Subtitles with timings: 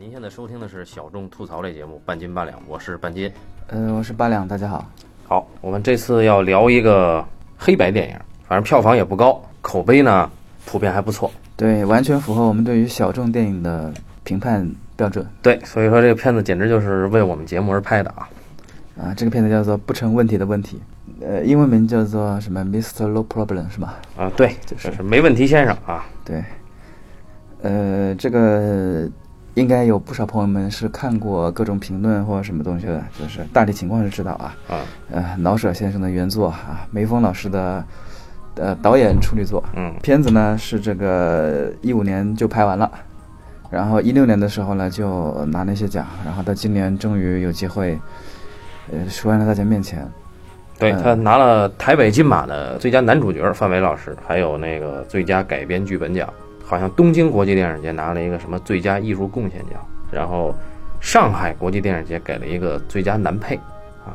[0.00, 3.30] 您现在收听的是小众吐槽类节目《半斤八两》，我是半斤。
[3.66, 4.90] 呃，我是八两，大家好。
[5.26, 7.22] 好，我们这次要聊一个
[7.58, 8.16] 黑白电影，
[8.48, 10.30] 反正票房也不高，口碑呢
[10.64, 11.30] 普遍还不错。
[11.54, 13.92] 对，完全符合我们对于小众电影的
[14.24, 14.66] 评判
[14.96, 15.26] 标准。
[15.42, 18.26] 对，所以说这个片子简直就是为我们节目而拍的啊！
[18.98, 20.80] 啊，这个片子叫做《不成问题的问题》，
[21.26, 23.06] 呃，英文名叫做什么？Mr.
[23.06, 24.00] No Problem 是吧？
[24.16, 26.06] 啊，对，就是是没问题先生啊。
[26.24, 26.42] 对，
[27.60, 29.06] 呃，这个
[29.60, 34.56] 应该有不少朋友们是看过各种评论或者什么东西的，就是大体情况是知道啊。
[34.68, 34.80] 啊，
[35.12, 37.84] 呃，老舍先生的原作啊，梅峰老师的
[38.56, 39.62] 呃导演处女作。
[39.76, 42.90] 嗯片子呢是这个一五年就拍完了，
[43.70, 47.98] 然后一六年的时候呢就拿了一些奖，然后到今年终于有机会，
[48.90, 50.00] 呃，出现在大家面前。
[50.00, 50.12] 嗯
[50.80, 56.26] 对他拿了台北金马的最佳男主角范伟老师，还有那个最佳改编剧本奖，
[56.70, 60.54] 好像东京国际电影节拿了一个什么最佳艺术贡献奖，然后
[61.00, 63.56] 上海国际电影节给了一个最佳男配
[64.06, 64.14] 啊，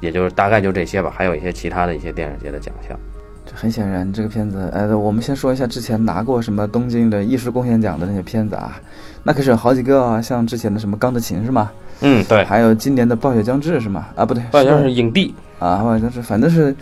[0.00, 2.98] 也就是大概就这些吧，还有一些其他的一些电影节的奖项。
[3.44, 8.80] 这很显然，这个片子，呃，我们先说一下之前拿过什么东京的艺术贡献奖的那些片子啊，
[9.22, 11.70] 那可是有好几个啊，像之前的什么《钢的琴》是吗？
[12.00, 14.06] 嗯，对，还有今年的《暴雪将至》是吗？
[14.16, 15.34] 啊，不对，好像是影帝。
[15.58, 16.74] 啊，暴雪将至，反正是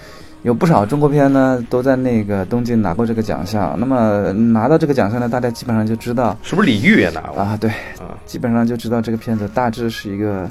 [0.45, 3.75] 有不少中国片呢，都在那个东京拿过这个奖项。
[3.81, 7.41] 那么拿到这个奖项呢，大家基本上就知道是不是李玉也拿过？
[7.41, 10.51] 啊，对，啊，基本上就知道这个片子大致是一个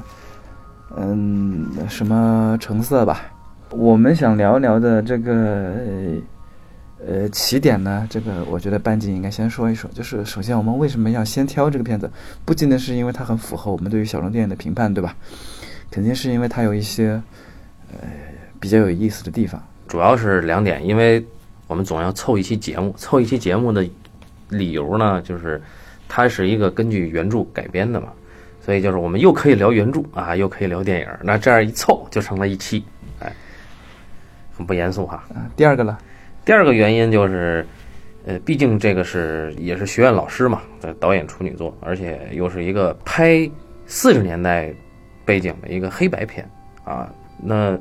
[0.96, 3.22] 嗯什么成色吧。
[3.70, 5.32] 我们想聊一聊的这个
[5.86, 9.88] 呃呃起点呢，这个我觉得半斤应该先说一说。
[9.94, 12.10] 就是首先我们为什么要先挑这个片子，
[12.44, 15.14] 不仅仅是因为它很符合我们对于小众电影的评判，对吧？
[15.88, 17.22] 肯定是因为它有一些
[17.92, 18.08] 呃
[18.58, 19.62] 比较有意思的地方。
[19.86, 21.24] 主要是两点，因为
[21.66, 23.86] 我们总要凑一期节目， 凑一期节目的
[24.48, 25.60] 理由呢，就是
[26.08, 28.08] 它是一个根据原著改编的嘛，
[28.60, 32.84] 所以就是我们又可以聊原著啊，又可以聊电影，那这样一凑就成了一期，
[33.20, 33.32] 哎，
[34.56, 35.24] 很不严肃哈。
[35.34, 35.98] 啊，第二个呢，
[36.44, 37.66] 第二个原因就是，
[38.26, 43.50] 呃，毕竟这个是也是学院老师嘛，的导演处女作，而且又是一个拍
[43.86, 44.72] 四十年代
[45.24, 46.48] 背景的一个黑白片
[46.84, 47.12] 啊，
[47.42, 47.78] 那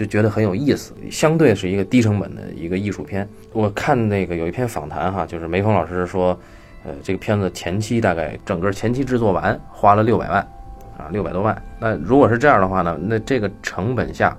[0.00, 0.94] 就觉得很有意思。
[1.10, 3.28] 相对是一个低成本的一个艺术片。
[3.52, 6.28] 我看那个有一篇访谈哈，就是梅峰老师说，
[6.84, 10.40] 呃，这个片子前期大概整个前期制作完花了六百万，
[10.96, 11.62] 啊，六百多万。
[11.78, 14.34] 那如果是这样的话呢，那这个成本下，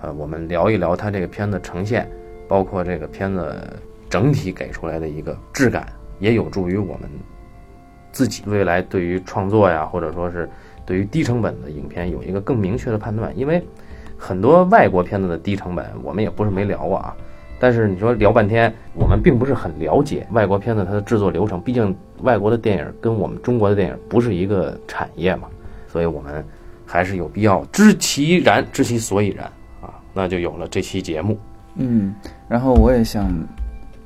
[0.00, 2.10] 呃，我们聊一聊它这个片子呈现。
[2.48, 3.78] 包括这个片子
[4.08, 5.86] 整体给出来的一个质感，
[6.18, 7.08] 也有助于我们
[8.10, 10.48] 自己未来对于创作呀，或者说是
[10.86, 13.30] 对于低成本的影片有一个更明确的判断。
[13.38, 13.62] 因为
[14.18, 17.14] 很多外国片子的低成本，我们也不是没聊过啊。
[17.60, 25.48] 但是你说聊半天，我们并不是很了解外国片子它的制作流程，毕竟外国的电影跟我们中国的电影不是一个产业嘛，
[25.88, 26.44] 所以我们
[26.86, 29.46] 还是有必要知其然，知其所以然
[29.80, 31.36] 啊，那就有了这期节目。
[31.74, 32.14] 嗯，
[32.48, 33.28] 然后我也想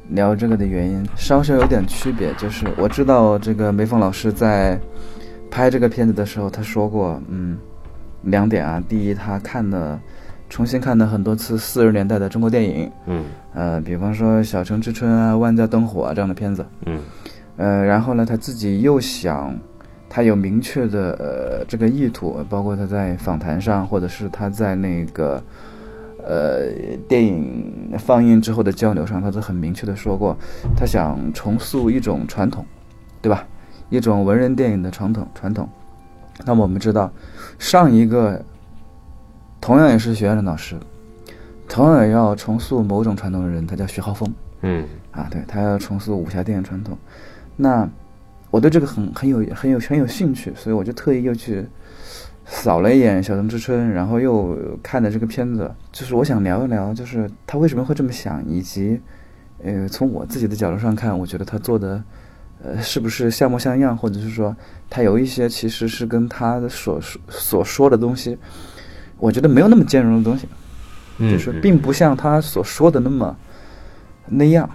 [0.08, 4.80] 聊这个的原因，稍稍有点区别，就是我知道这个梅峰老师在
[5.50, 7.58] 拍这个片子的时候，他说过，嗯，
[8.22, 10.00] 两点啊，第一，他看了
[10.48, 13.24] 重新看了很多次四十年代的中国电影，嗯
[13.54, 17.00] 呃，比方说《小城之春》啊、《万家灯火》啊这样的片子，嗯
[17.56, 19.54] 呃，然后呢，他自己又想，
[20.08, 25.42] 他有明确的呃这个意图，包括他在访谈上，或者是他在那个
[26.24, 26.70] 呃
[27.08, 30.36] 电影放映之后的交流上，他都很明确的说过，
[30.76, 32.64] 他想重塑一种传统，
[33.20, 33.46] 对吧？
[33.90, 35.68] 一种文人电影的传统传统。
[36.44, 37.12] 那么我们知道，
[37.58, 38.44] 上一个
[39.60, 40.76] 同样也是学院的老师，
[41.68, 44.32] 同样也要重塑某种传统的人，他叫徐浩峰。
[44.62, 46.96] 嗯啊，对他要重塑武侠电影传统。
[47.56, 47.88] 那
[48.50, 51.66] 我对这个很很有很有很有兴趣，所以我就特意又去
[52.44, 55.70] 扫了一眼《小城之春》，然后又看了这个片子。
[55.90, 59.00] 就是我想聊一聊，就是他为什么会这么想，以及
[59.62, 62.02] 呃，从我自己的角度上看，我觉得他做的
[62.62, 64.54] 呃是不是像模像样，或者是说
[64.88, 68.38] 他有一些其实是跟他的所说所说的东西，
[69.18, 70.48] 我觉得没有那么兼容的东西。
[71.18, 73.36] 嗯，就是并不像他所说的那么
[74.26, 74.68] 那样。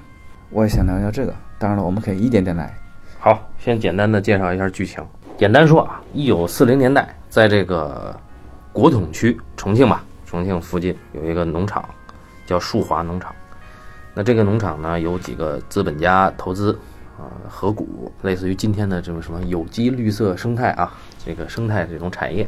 [0.50, 2.74] 我也想聊聊这个，当然了，我们可以一点点来。
[3.20, 5.04] 好，先简单的介绍一下剧情。
[5.38, 8.18] 简单说啊，一九四零年代，在这个
[8.72, 11.84] 国统区重庆吧，重庆附近有一个农场，
[12.46, 13.36] 叫树华农场。
[14.14, 16.78] 那这个农场呢，有几个资本家投资
[17.48, 20.92] 啊、合股，类似于今天的这种什么有机绿色生态啊，
[21.26, 22.44] 这个生态这种产业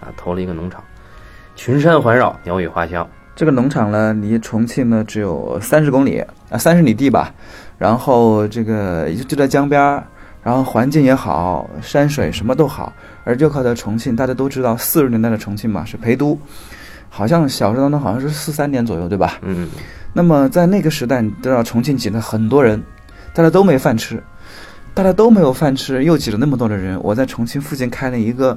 [0.00, 0.82] 啊，投了一个农场，
[1.54, 3.06] 群山环绕，鸟语花香。
[3.36, 6.18] 这个农场呢，离重庆呢只有三十公里
[6.50, 7.32] 啊，三十里地吧。
[7.78, 10.04] 然后这个就就在江边儿，
[10.42, 12.92] 然后环境也好，山水什么都好。
[13.24, 16.38] 而就靠在重庆，大家都知道四十年代的重庆嘛是陪都，
[17.08, 19.38] 好像小说当中好像是四三年左右，对吧？
[19.42, 19.68] 嗯，
[20.12, 22.82] 那么在那个时代，你知道重庆挤了很多人，
[23.34, 24.22] 大家都没饭吃，
[24.94, 27.00] 大家都没有饭吃，又挤了那么多的人。
[27.02, 28.56] 我在重庆附近开了一个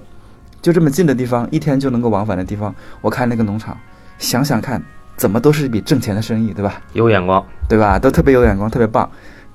[0.61, 3.77] 就这么近的地方，一天就能够往返的地方，我开那个农场，
[4.17, 4.81] 想想看，
[5.15, 6.81] 怎么都是一笔挣钱的生意，对吧？
[6.93, 7.97] 有眼光，对吧？
[7.97, 9.09] 都特别有眼光，特别棒。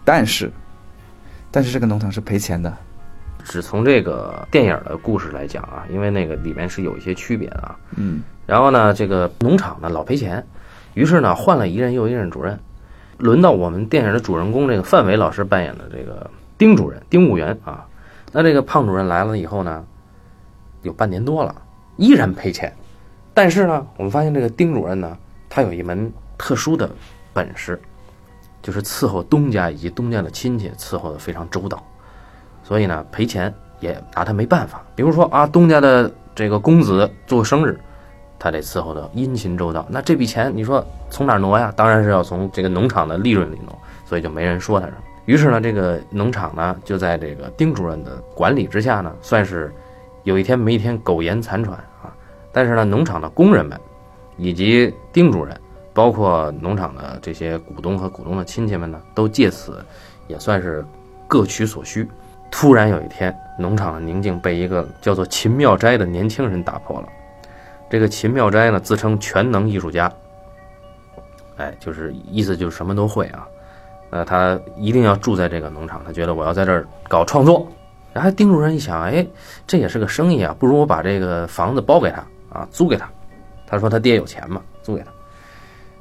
[0.05, 0.51] 但是，
[1.51, 2.75] 但是这个农场是赔钱的。
[3.45, 7.77] 只从这个电影的故事来讲啊，因为那个里面是有一些区别的啊。
[7.97, 10.45] 嗯，然后呢，这个农场呢老赔钱，
[10.95, 12.59] 于是呢换了一任又一任主任，
[13.21, 16.29] 轮到我们电影的主人公这个范伟老师扮演的这个
[16.59, 17.87] 丁主任、丁务员啊。
[18.33, 19.85] 那这个胖主任来了以后呢，
[20.83, 21.55] 有半年多了，
[21.97, 22.75] 依然赔钱。
[23.35, 25.17] 但是呢，我们发现这个丁主任呢，
[25.49, 26.91] 他有一门特殊的
[27.33, 27.81] 本事，
[28.63, 31.83] 就是伺候东家以及东家的亲戚，伺候的非常周到。
[32.63, 34.85] 所以呢，赔钱也拿他没办法。
[34.95, 37.79] 比如说啊，东家的这个公子做生日，
[38.41, 39.87] 他得伺候的殷勤周到。
[39.89, 41.73] 那这笔钱你说从哪挪呀？
[41.77, 43.73] 当然是要从这个农场的利润里挪。
[44.05, 44.99] 所以就没人说他什么。
[45.27, 49.73] 于是呢，这个农场呢就在这个丁主任的管理之下呢，算是
[50.25, 52.13] 有一天没一天苟延残喘啊。
[52.51, 53.79] 但是呢，农场的工人们
[54.37, 55.57] 以及丁主任，
[55.95, 59.81] 包括农场的这些股东和股东的亲戚们呢，都借此
[60.27, 60.85] 也算是
[61.29, 62.09] 各取所需。
[62.51, 67.09] 突然有一天，农场的宁静被一个叫做秦妙斋的年轻人打破了。
[67.91, 70.11] 这个秦妙斋呢，自称全能艺术家，
[71.57, 73.47] 哎，就是意思就是什么都会啊。
[74.11, 77.67] 呃，他一定要住在这个农场，他觉得我要在这儿搞创作。
[78.13, 79.27] 然后丁主任一想，哎，
[79.67, 83.11] 这也是个生意啊，不如我把这个房子包给他啊，租给他。
[83.67, 85.11] 他说他爹有钱嘛，租给他。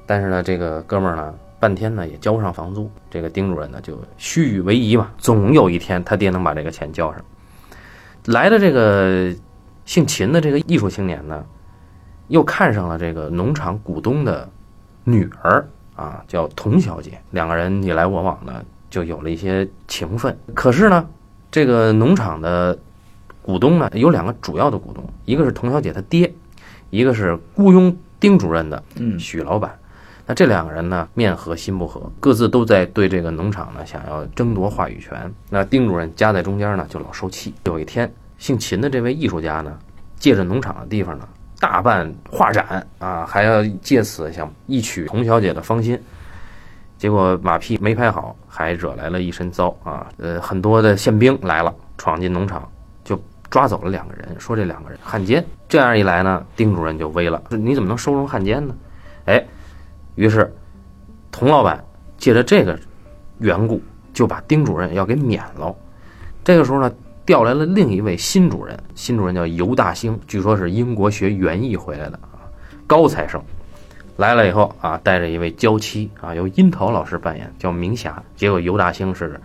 [0.06, 1.34] 但是呢，这个哥们儿呢？
[1.60, 7.22] 半天呢也交不上房租，这个丁主任呢就虚与委蛇嘛，总有一天他爹能把这个钱交上。
[8.28, 9.30] 来的这个
[9.84, 11.44] 姓秦的这个艺术青年呢，
[12.30, 14.48] 又看上了这个农场股东的
[15.04, 20.36] 女儿啊，叫童小姐，两个人你来我往呢，就有了一些情分。
[20.56, 21.06] 可是呢，
[21.52, 22.78] 这个农场的
[23.42, 26.34] 股东呢有两个主要的股东，一个是童小姐她爹，
[26.90, 28.82] 一个是雇佣丁主任的
[29.20, 29.78] 许老板。
[30.28, 35.34] 那这两个人呢，面和心不和，各自都在对这个农场呢想要争夺话语权。
[35.50, 37.52] 那丁主任夹在中间呢，就老受气。
[37.66, 39.76] 有一天，姓秦的这位艺术家呢，
[40.20, 41.28] 借着农场的地方呢，
[41.60, 46.02] 大办画展啊，还要借此想一取童小姐的芳心。
[46.98, 50.08] 结果马屁没拍好，还惹来了一身糟啊！
[50.18, 52.70] 呃，很多的宪兵来了，闯进农场，
[53.04, 55.46] 就抓走了两个人，说这两个人汉奸。
[55.68, 58.76] 这样一来呢，丁主任就威了，你怎么能收容汉奸呢？
[59.26, 59.46] 哎。
[60.16, 60.54] 于是，
[61.32, 61.82] 童老板
[62.18, 62.78] 借着这个
[63.38, 63.82] 缘故，
[64.14, 65.74] 就把丁主任要给免了。
[66.44, 66.92] 这个时候呢，
[67.30, 72.42] 调来了另一位新主任，新主任叫尤大兴，据说是英国学园艺回来的啊，
[72.88, 73.40] 高材生。
[74.18, 78.20] 来了以后啊，带着一位娇妻啊，由樱桃老师扮演，叫明霞。
[78.36, 79.40] 结果尤大兴是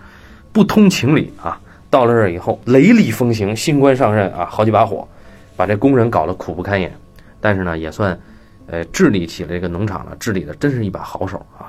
[0.50, 1.60] 不通情理啊，
[1.90, 5.06] 到了这儿以后雷厉风行，新官上任啊，好几把火，
[5.54, 6.90] 把这工人搞得苦不堪言。
[7.38, 8.18] 但是呢，也算。
[8.66, 11.68] 呃，治理起了这个农场了，治理的真是一把好手啊！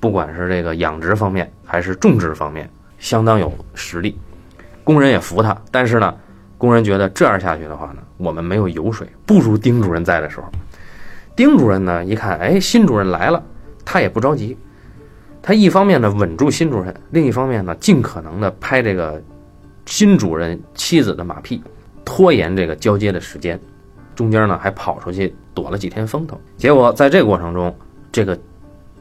[0.00, 2.68] 不管是这个养殖方面，还是种植方面，
[2.98, 4.18] 相当有实力。
[4.84, 6.14] 工人也服他，但是呢，
[6.56, 10.46] 工人觉得这样下去的话呢，我们没有油水，不如丁主任在的时候。
[11.34, 13.42] 丁主任呢，一看，哎，新主任来了，
[13.84, 14.56] 他也不着急，
[15.42, 19.20] 他一方面呢稳住新主任，另一方面呢，尽可能的拍这个
[19.86, 21.60] 新主任妻子的马屁，
[22.04, 23.58] 拖延这个交接的时间。
[24.14, 27.74] 中间呢还跑出去躲了几天风头，结果在这个过程中，
[28.12, 28.38] 这个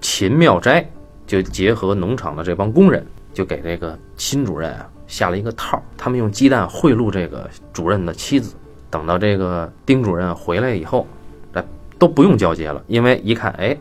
[0.02, 0.84] 秦妙斋
[1.28, 5.82] 就结合农场的这帮工人，就给这个新主任啊下了一个套。
[5.98, 8.56] 他们用鸡蛋贿赂这个主任的妻子，
[8.90, 11.06] 等到这个丁主任回来以后，
[11.54, 11.64] 哎
[12.00, 13.78] 都不用交接了，因为一看，哎，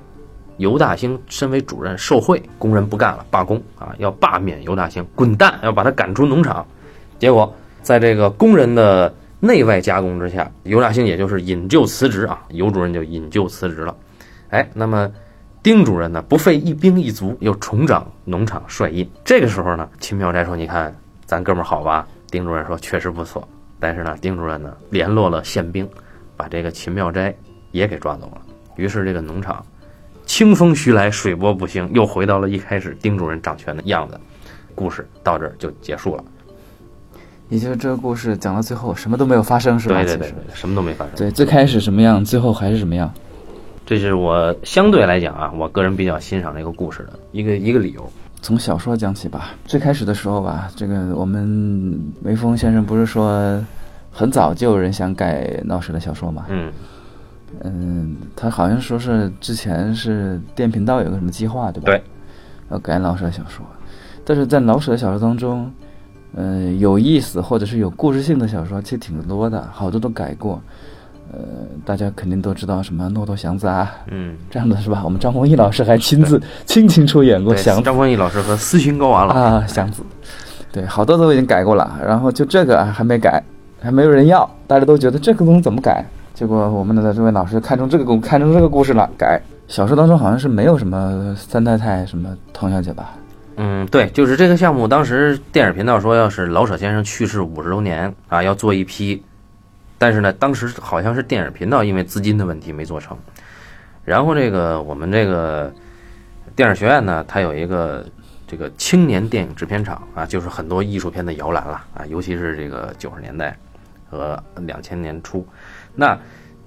[0.58, 6.66] 尤大兴身为主任受贿，工人不干了，罢工啊，要罢免尤大兴，滚蛋，要把他赶出农场。
[7.18, 9.12] 结果在这个工人的。
[9.44, 13.92] 内外夹攻之下，尤大兴也就是引咎辞职啊，尤主任就引咎辞职了。
[14.50, 15.10] 哎，那么
[15.64, 19.10] 丁主任呢，不费一兵一卒又重掌农场帅印。
[19.24, 20.94] 这个时候呢，秦妙斋说：“你看
[21.32, 23.48] 咱哥们儿好吧？”丁主任说：“确实不错。”
[23.80, 25.88] 但是呢，丁主任呢联络了宪兵，
[26.36, 27.34] 把这个秦妙斋
[27.70, 28.42] 也给抓走了。
[28.76, 29.64] 于是这个农场
[30.26, 34.20] 清风徐来，水波不兴，又回到了一开始丁主任掌权的样子。
[34.74, 36.22] 故事到这儿就结束了。
[37.48, 40.02] 也就是这个故事讲到最后，什么都没有发生，是吧？
[40.04, 41.14] 对对对，什么都没发生。
[41.16, 43.10] 对，最开始什么样，最后还是什么样。
[43.86, 48.12] 这是我相对来讲啊，我个人比较欣赏这个故事的一个一个理由。
[48.42, 49.52] 从小说讲起吧。
[49.64, 53.64] 最开始的时候吧，这个我们梅峰先生不是说，
[54.10, 56.46] 很早就有人想改闹史的小说嘛？
[56.48, 56.72] 嗯
[57.60, 61.86] 嗯，他好像说是之前是电频道有个什么计划，对吧？
[61.86, 62.02] 对，
[62.70, 63.64] 要改老舍的小说，
[64.24, 65.70] 但是在老舍的小说当中，
[66.34, 70.60] 嗯、有意思或者是有故事性的小说其实挺多的，好多都改过。
[71.30, 71.38] 呃，
[71.84, 75.02] 大家肯定都知道什么《骆驼祥子》啊，嗯，这样的是吧？
[75.04, 80.02] 我们张丰毅老师还亲自亲情出演过祥子张丰毅老师和斯琴高娃老师，啊，祥子，
[80.72, 83.42] 对，好多都已经改过了，然后就这个还没改，
[83.80, 86.04] 还没有人要，大家都觉得这个东西怎么改？
[86.34, 89.40] 结果我们的这位老师看中这个故，看中这个故事了，改。
[89.68, 93.14] 小说当中好像是没有什么三太太什么童小姐吧？
[93.56, 99.22] 嗯，对，就是这个项目，当时电影频道说，要是老舍先生去世五十周年啊，要做一批，
[100.02, 103.16] 但是呢，当时好像是电影频道因为资金的问题没做成。
[104.04, 105.72] 然后这个我们这个
[106.56, 108.04] 电影学院呢，它有一个
[108.44, 113.56] 这个青年电影制片厂啊，就是很多艺术片的摇篮了啊，尤其是这个九十年代
[114.10, 115.46] 和两千年初。
[115.94, 116.18] 那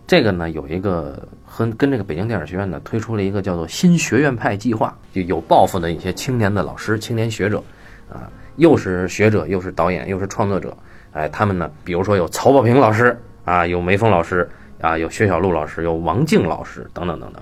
[0.08, 7.62] 这个呢，有一个和跟这个北京电影学院呢推出了一个叫做“新学院派计划”，就有抱负的一些青年的老师、青年学者，
[8.10, 10.77] 啊，又是学者，又是导演，又是创作者，
[11.15, 14.48] 哎，他们呢，比如说有曹保平老师啊，有梅峰老师
[14.81, 17.41] 啊，有薛晓路老师，有王静老师等等等等。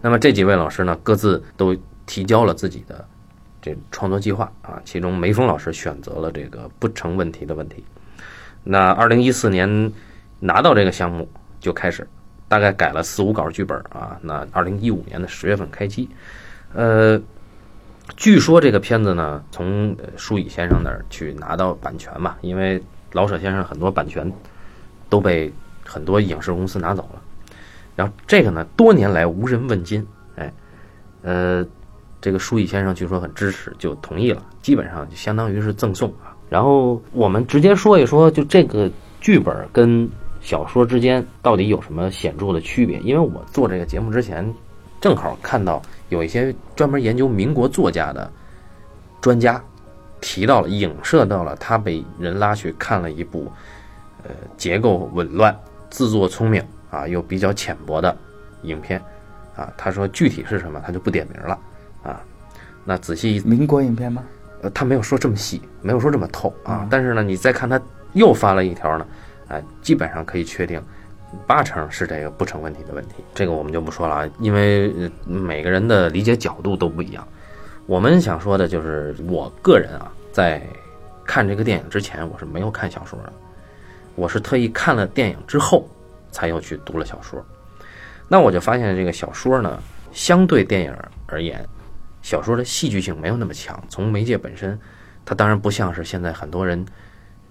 [0.00, 3.04] 那么这几位老师呢，各自都提交了自己的
[3.60, 7.84] 这创作计划啊，其中梅峰老师选择了这个不成问题的问题。
[8.64, 9.92] 那二零一四年
[10.40, 11.28] 拿到这个项目
[11.60, 12.04] 就开始，
[12.48, 14.18] 大概改了四五稿剧本啊。
[14.20, 16.08] 那二零一五年的十月份开机，
[16.74, 17.20] 呃，
[18.16, 24.30] 据说这个片子呢，从呃舒乙先生那儿去拿到版权嘛，因为老舍先生很多版权
[25.08, 25.52] 都被
[25.84, 27.22] 很多影视公司拿走了。
[27.94, 30.52] 然后这个呢，多年来无人问津，哎，
[31.22, 31.64] 呃，
[32.20, 36.34] 这个舒乙先生据说很支持，就同意了，基本上就相当于是赠送啊。
[36.48, 38.90] 然后我们直接说一说，就这个
[39.20, 40.08] 剧本跟
[40.40, 42.98] 小说之间到底有什么显著的区别？
[43.00, 44.50] 因为我做这个节目之前，
[45.00, 48.30] 正好看到有一些专门研究民国作家的
[49.20, 49.62] 专家
[50.22, 53.52] 提到了，影射到了他被人拉去看了一部，
[54.22, 55.54] 呃，结构紊乱、
[55.90, 58.16] 自作聪明啊又比较浅薄的
[58.62, 59.02] 影片，
[59.56, 61.58] 啊，他说具体是什么他就不点名了
[62.04, 62.22] 啊。
[62.84, 64.24] 那仔细民国影片吗？
[64.62, 66.88] 呃，他没有说这么细，没有说这么透啊嗯。
[66.88, 67.80] 但是呢，你再看他
[68.12, 69.06] 又发了一条呢，
[69.48, 70.80] 啊、基本上可以确定，
[71.48, 73.24] 八成是这个不成问题的问题。
[73.34, 77.26] 这个我们就不说了啊，因为呃每个人的理解角度都不一样。
[77.86, 80.62] 我们想说的就是，我个人啊，在
[81.24, 83.32] 看这个电影之前，我是没有看小说的，
[84.14, 85.88] 我是特意看了电影之后，
[86.30, 87.44] 才又去读了小说。
[88.28, 90.94] 那我就发现这个小说呢，相对电影
[91.26, 91.62] 而言，
[92.22, 93.78] 小说的戏剧性没有那么强。
[93.88, 94.78] 从媒介本身，
[95.24, 96.82] 它当然不像是现在很多人，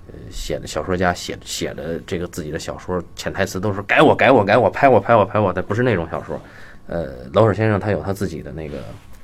[0.08, 6.40] 呃，写的小说家写写的这个自己的小说潜台词都是改我改我改我拍我拍我拍我的，不是那种小说。
[6.88, 8.80] 呃，老舍先生他有他自己的那个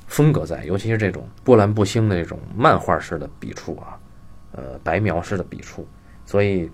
[0.08, 4.00] 风格在，尤其是这种波澜不兴的这种漫画式的笔触啊，
[4.54, 5.88] 呃，白描式的笔触。
[6.26, 6.70] 所以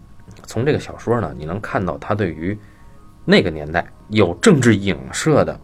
[0.45, 2.57] 从这个小说呢，你能看到他对于
[3.25, 5.59] 那个年代有政治影射的、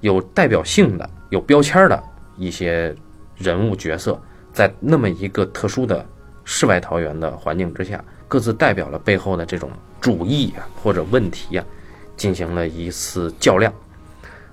[0.00, 2.02] 有代表性的、有标签的
[2.36, 2.94] 一些
[3.36, 4.20] 人物角色，
[4.52, 6.04] 在那么一个特殊的
[6.44, 11.64] 世外桃源的环境之下，各自代表了背后的这种主义啊或者问题啊，
[12.16, 13.72] 进行了一次较量。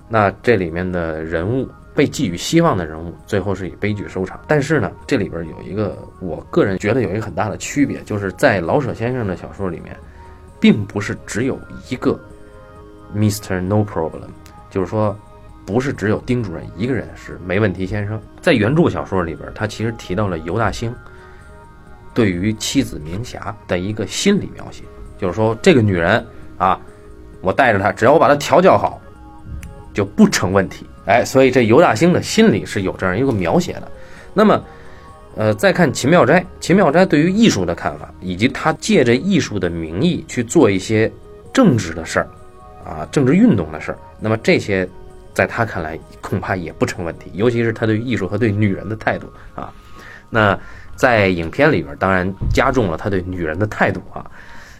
[0.08, 4.38] 那这里面的人物被寄予希望的人物，最后是以悲剧收场。
[4.46, 9.96] 但是呢，这里边有一个我个人觉得有一个很大的区别，就是在老舍先生的小说里面，
[10.60, 12.20] 并不是只有一个
[13.14, 13.60] Mr.
[13.62, 14.28] No Problem，
[14.68, 15.18] 就是说，
[15.64, 18.20] 不是只有丁主任一个人是没问题先生。
[18.42, 20.94] 在原著小说里边，他其实提到了尤大兴
[22.12, 24.84] 对于妻子明霞的一个心理描写，
[25.16, 26.24] 就是说这个女人
[26.58, 26.78] 啊，
[27.40, 29.00] 我带着她，只要我把她调教好，
[29.94, 30.86] 就不成问题。
[31.06, 33.88] 哎，所以这尤大兴的心里是有这样一个描写的。
[34.34, 34.64] 那么，
[35.36, 41.10] 呃，再看秦妙斋，秦妙斋对于艺术的看法，以及他借着艺术的名义去做一些
[41.52, 42.28] 政治的事儿，
[42.84, 44.86] 啊，政治运动的事儿，那么这些
[45.32, 49.72] 在他看来恐怕也不成问题，尤其是他对艺术和对女人的态度啊。
[50.28, 50.58] 那
[50.96, 54.28] 在影片里边，当然加重了他对女人的态度啊。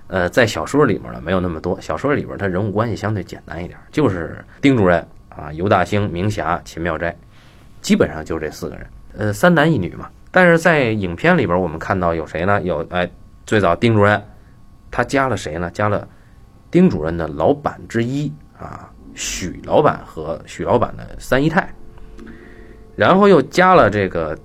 [0.09, 1.81] 呃，在小说里面呢，没有那么多。
[1.81, 5.07] 小说里边他人物关系相对简单一点，就是丁主任
[5.37, 7.15] 啊、尤大兴、明霞、秦妙斋，
[7.83, 8.87] 基本上就这四个人，
[9.19, 10.09] 呃，三男一女嘛。
[10.31, 12.61] 但是在影片里边，我们看到有谁呢？
[12.63, 13.09] 有哎，
[13.47, 14.23] 最早丁主任，
[14.91, 15.71] 他加了谁呢？
[15.71, 16.07] 加了
[16.71, 21.73] 丁主任的老板之一啊，许老板和许老板的三姨太，
[22.97, 24.39] 然后又加了这个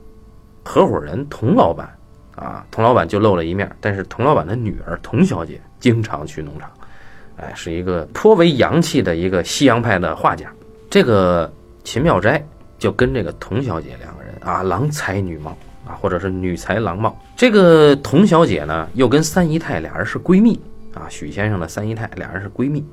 [0.63, 1.89] 合伙人童老板
[2.35, 6.69] 啊，童老板就露了一面，但是童老板的女儿童小姐经常去农场，
[7.37, 10.49] 哎，是一个颇为洋气的一个西洋派的画家。
[10.91, 11.49] 这个
[11.85, 12.45] 秦妙斋
[12.77, 15.57] 就跟这个童小姐两个人啊，郎才女貌
[15.87, 17.17] 啊，或者是女才郎貌。
[17.37, 20.59] 这个童小姐呢，又跟三姨太俩人是闺蜜
[20.93, 22.85] 啊，许先生的三姨太俩人是闺蜜，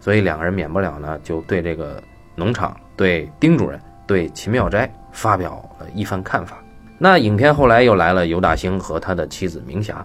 [0.00, 2.02] 所以两个人免不了呢，就对这个
[2.34, 6.56] 农场、对丁主任、对秦妙斋发表了一番看法。
[6.96, 10.02] 那影片后来又来了尤大兴和他的妻子明霞，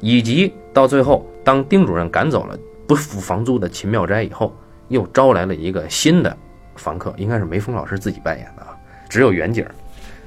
[0.00, 2.54] 以及到最后，当丁主任赶走了
[2.86, 4.54] 不付房租的秦妙斋以后，
[4.88, 6.36] 又招来了一个新的
[6.76, 8.76] 房客，应该是梅峰老师自己扮演的啊，
[9.08, 9.64] 只有远景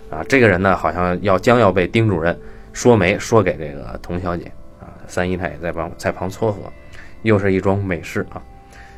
[0.09, 2.37] 啊，这个人呢，好像要将要被丁主任
[2.73, 6.61] 说媒说给这个童小姐啊，三姨太也在帮在旁撮合，
[7.21, 8.41] 又是一桩美事啊。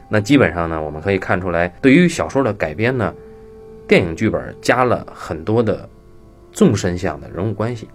[0.10, 3.14] 那基本上呢，我们可以看出来，对于小说的改编呢，
[3.88, 5.88] 电影剧本加了很多的。
[6.54, 7.88] 纵深向的人物关系，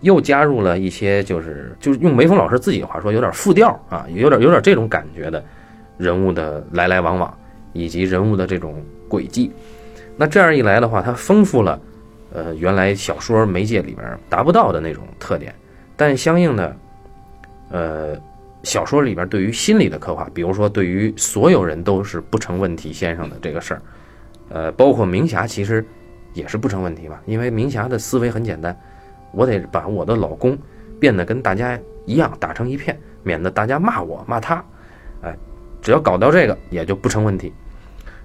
[0.00, 5.44] 又加入了一些就是就是用梅峰老师自己的话说，有点复调啊，有点有点这种感觉的
[5.98, 7.38] 人物的来来往往，
[7.76, 9.50] 以及人物的这种轨迹。
[10.16, 11.80] 那这样一来的话，它丰富了
[12.32, 15.54] 呃原来小说媒介里边达不到的那种特点，
[15.96, 16.76] 但相应的
[17.70, 18.16] 呃
[18.62, 23.82] 小说里边对于心理的刻画，比如说对于所有人都是不成问题先生的这个事儿，
[24.48, 25.84] 呃，包括明霞其实。
[26.36, 28.78] 也是不成问题吧，因为明霞的思维很简单，
[29.32, 30.54] 我得把我的老公
[31.00, 34.62] 变得跟大家一样打成一片，免得大家骂我骂他，
[35.22, 35.34] 哎，
[35.80, 37.50] 只要搞到这个也就不成问题。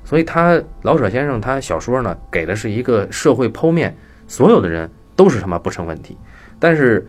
[0.03, 3.95] 所以他老舍先生他小说呢给的是一个社会剖面，
[4.27, 6.17] 所有的人都是他妈不成问题，
[6.59, 7.07] 但是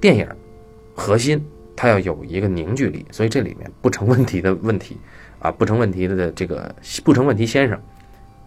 [0.00, 0.26] 电影
[0.94, 1.44] 核心
[1.76, 4.98] 它要有一个凝聚力，所以这里面不成问题的问题
[5.38, 7.80] 啊，不成问题的这个不成问题先生，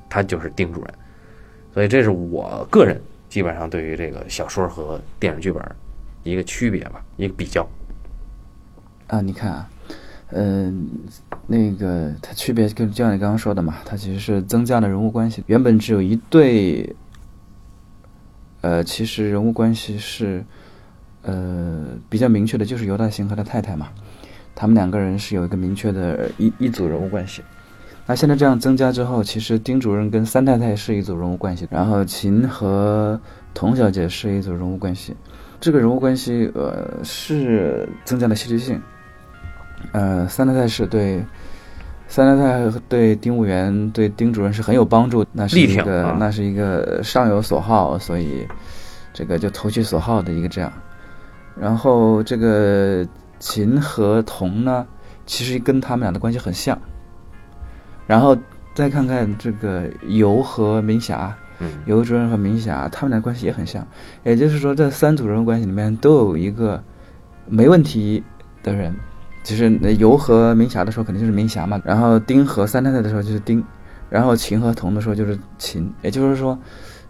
[0.09, 0.93] 他就是丁主任。
[1.73, 5.63] 所以这是我个人基本上对于这个小说和电影剧本
[6.21, 7.67] 一个区别吧，一个比较。
[9.07, 9.67] 啊，你看啊，
[10.35, 10.89] 嗯，
[11.45, 15.43] 那个它区别跟就像你刚刚说的嘛，它其实是增加了人物关系。
[15.45, 16.95] 原本只有一对，
[18.61, 20.43] 呃，其实人物关系是
[21.21, 23.89] 呃比较明确的，就是尤大行和他太太嘛，
[24.55, 27.43] 他们两个人是有一个明确的一一组人物关系。
[28.05, 33.19] 那现在这样增加之后，其实丁主任跟三太太是一组人物关系，然后秦和
[33.53, 35.15] 童小姐是一组人物关系。
[35.61, 38.81] 这个人物关系，呃，是增加了戏剧性。
[39.91, 41.23] 呃，三太太是对
[42.07, 48.47] 三太太对丁务员对丁主任是很有帮助，那是一个那是一个上有所好，所以
[49.13, 50.71] 这个就投其所好的一个这样。
[51.59, 53.05] 然后这个
[53.39, 54.85] 秦和童呢，
[55.25, 56.79] 其实跟他们俩的关系很像。
[58.07, 58.35] 然后
[58.73, 61.35] 再看看这个尤和明霞，
[61.85, 63.85] 尤主任和明霞，他们俩关系也很像。
[64.23, 66.83] 也就是说，这三组人物关系里面都有一个
[67.47, 68.23] 没问题
[68.63, 68.93] 的人。
[69.43, 73.63] 就是那游和明霞的时候肯定就是明霞嘛，然后丁和三太太的时候就是丁，
[74.09, 75.93] 然后秦和童的时候就是秦。
[76.01, 76.57] 也就是说，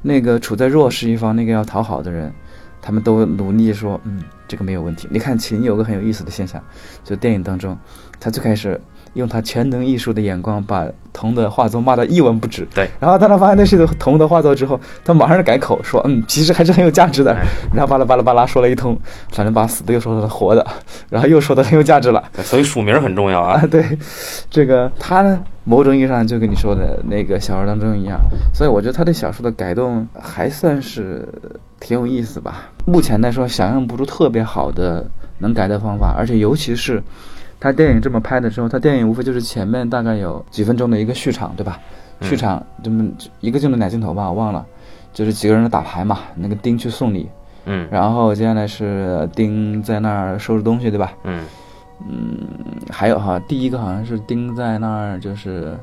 [0.01, 2.33] 那个处在弱势一方、那个要讨好的人，
[2.81, 5.07] 他们都努力说，嗯，这个没有问题。
[5.11, 6.61] 你看秦有个很有意思的现象，
[7.03, 7.77] 就电影当中，
[8.19, 8.81] 他最开始。
[9.13, 12.67] 用他全能艺术的眼光把童的画作骂得一文不值。
[12.73, 17.35] 对，然后当他发现那是童的画作之后，他马上改口说：“嗯，其实还是很有价值的。”
[17.73, 18.97] 然后巴拉巴拉巴拉说了一通，
[19.29, 20.65] 反正把死的又说成了活的，
[21.09, 22.23] 然后又说的很有价值了。
[22.37, 23.63] 所以署名很重要啊。
[23.69, 23.85] 对，
[24.49, 28.19] 这个他呢，某种意义上就跟你说的那个小说当中一样。
[28.53, 31.27] 所以我觉得他对小说的改动还算是
[31.79, 32.71] 挺有意思吧。
[32.85, 35.05] 目前来说，想象不出特别好的
[35.37, 37.03] 能改的方法，而且尤其是。
[37.63, 41.79] 他电影这么拍的时候，他电影无非就是前面大概有几分钟的一个序场，对吧？
[42.19, 44.65] 序场这么一个镜头、俩镜头吧，我忘了，
[45.13, 46.19] 就是几个人打牌嘛。
[46.35, 47.29] 那个丁去送礼，
[47.63, 51.13] 嗯，然后接下来是丁在那儿收拾东西，对吧？
[51.23, 51.45] 嗯
[52.05, 52.37] 嗯，
[52.89, 55.73] 还有哈，第一个好像是丁在那儿就是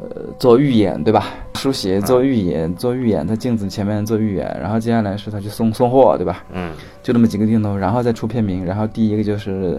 [0.00, 1.26] 呃做预演，对吧？
[1.56, 6.42] 书写做预演，做预演，在镜子前面做预演，然后接下来是他去送送货，对吧？
[6.54, 6.72] 嗯，
[7.02, 9.78] 就那么几个镜头，然后再出片名，然后第一个就是。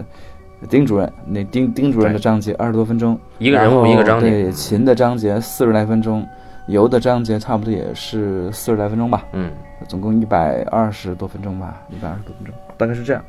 [0.68, 4.30] 丁主任，那丁丁主任的章节二十多分钟，一个人物一个章节。
[4.30, 6.26] 对，秦的章节四十来分钟，
[6.68, 9.24] 游的章节差不多也是四十来分钟吧。
[9.32, 9.50] 嗯，
[9.88, 13.22] 总共一百二十多分钟吧，一百二十多分钟，大概是这样。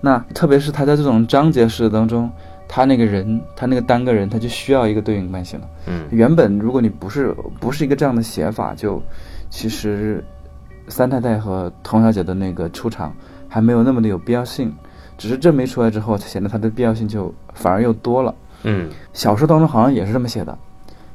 [0.00, 2.30] 那特别是他在这种章节式当中，
[2.68, 5.62] 他那个人，他那个单个人，他就需要一个对应关系了。
[5.86, 9.02] 嗯，原本如果你不是不是一个这样的写法，就
[9.48, 10.22] 其实
[10.88, 13.14] 三太太和童小姐的那个出场
[13.48, 14.72] 还没有那么的有必要性。
[15.18, 18.34] 只是证明出来之后，显得它的必要性就反而又多了。
[18.62, 20.56] 嗯，小说当中好像也是这么写的，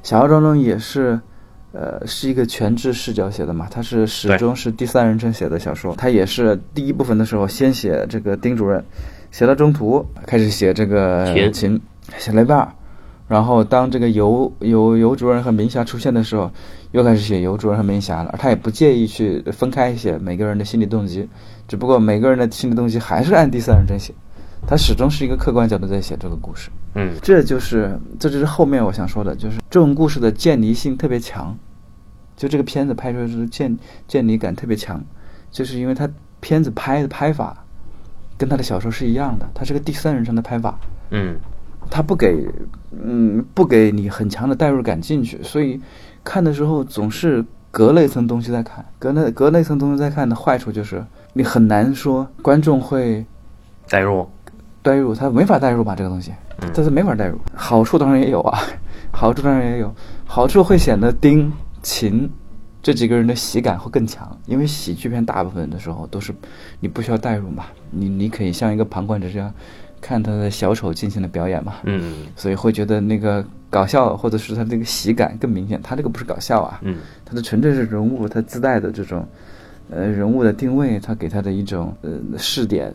[0.03, 1.19] 小说当中也是，
[1.73, 5.95] 呃，是一个全知视角写的嘛，他是始终是第三人称写的小说。
[5.95, 8.83] 他也是第一部分的时候先写这个丁主任，
[9.31, 11.51] 写到中途开始写这个秦。
[11.51, 11.81] 秦，
[12.17, 12.73] 写了一半，
[13.27, 16.51] 然后当这个尤尤尤主任和明霞出现的时候，
[16.91, 18.29] 又开始写尤主任和明霞了。
[18.33, 21.27] 而他也不介意去分开写每个人的心理动机，
[21.67, 24.13] 只不过每个人的心理动机还是按第三人称写，
[24.67, 26.69] 他始终是一个客观角度在写这个故事。
[26.95, 31.57] 嗯这就是这就是后面我想说的，就是这种故事的见离性特别强，
[32.35, 33.77] 就这个片子拍出来就是见
[34.07, 35.01] 见离感特别强，
[35.49, 36.09] 就是因为他
[36.41, 37.63] 片子拍的拍法
[38.37, 40.77] 跟他的小说是一样的，它是个第三人称的拍法，
[41.11, 41.37] 嗯
[41.89, 42.45] 他不给
[42.91, 45.79] 嗯不给你很强的代入感进去，所以
[46.23, 51.03] 看的时候总是隔了一层东西在看，隔那隔那层东西在看的坏处就是
[51.33, 53.25] 你很难说观众会
[53.89, 54.27] 代入，
[54.81, 56.69] 代入，他没法代入吧这个东西，嗯。
[56.73, 57.37] 这是没法代入。
[57.55, 58.59] 好处当然也有啊，
[59.11, 59.93] 好处当然也有，
[60.25, 62.29] 好处会显得丁、秦
[62.83, 66.33] 这几个人的喜感会更强，因为喜剧片大部分的时候都是
[66.79, 69.53] 你不需要代入嘛，你你可以像一个旁观者这样
[70.01, 75.79] 看他的小丑进行了表演嘛，嗯所以会觉得那个搞笑或者是他那个喜感更明显。
[75.81, 79.25] 他这个不是搞笑啊，嗯他的纯粹是人物他自带的这种
[79.89, 82.93] 呃人物的定位，他给他的一种呃视点，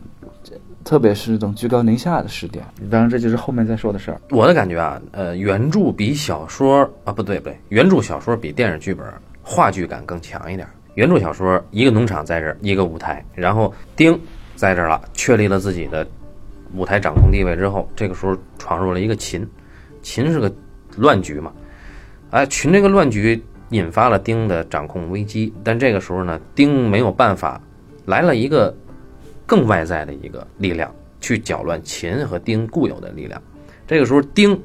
[0.83, 2.63] 特别是这种居高临下的视点。
[2.89, 4.21] 当然，这就是后面再说的事儿。
[4.29, 9.05] 我的感觉啊，呃，原著比小说啊，不对不对，原著小说比电视剧本
[9.41, 10.67] 话剧感更强一点。
[10.95, 14.19] 原著小说一个农场在这儿，一个舞台，然后丁
[14.55, 16.07] 在这儿了，确立了自己的
[16.73, 19.47] 舞台掌控地位之后，这个时候闯入了一个秦，
[20.01, 20.53] 秦是个
[20.95, 21.51] 乱局嘛，
[22.31, 27.61] 哎，秦这个乱局引发了丁的掌控危机，但这个时候呢，丁没有办法，
[28.05, 28.75] 来了一个
[29.45, 33.41] 更外在的一个力量去搅乱秦和丁固有的力量。
[33.85, 34.59] 这个时候，丁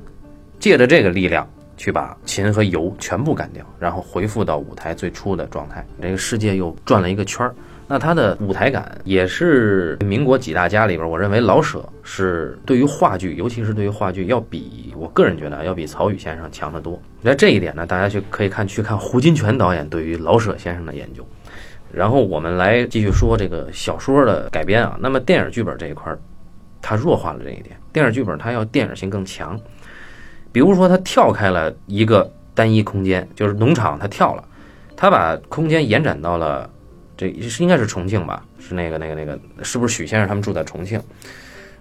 [0.59, 5.85] 借着这个力量去把秦和尤全部干掉，然后恢复到舞台最初的状态。
[6.01, 7.55] 这个世界又转了一个圈儿。
[7.92, 16.98] 那他的舞台感也是民国几大家里边，我认为老舍是对于话剧，尤其是对于话剧，要比我个人觉得要比曹禺先生强得多。
[17.20, 21.22] 那这一点呢，大家去可以看去看胡金铨导演对于老舍先生的研究。
[21.92, 24.96] 然后我们来继续说这个小说的改编啊。
[24.98, 26.18] 那么电影剧本这一块儿，
[26.81, 27.76] 它弱化了这一点。
[27.92, 29.61] 电影剧本它要电影性更强，
[30.50, 34.42] 比如说它跳开了一个单一空间，就是农场，它跳了，
[34.96, 36.70] 它把空间延展到了
[37.30, 38.44] 这是应该是重庆吧？
[38.58, 41.00] 是那个那个那个，是不是许先生他们住在重庆？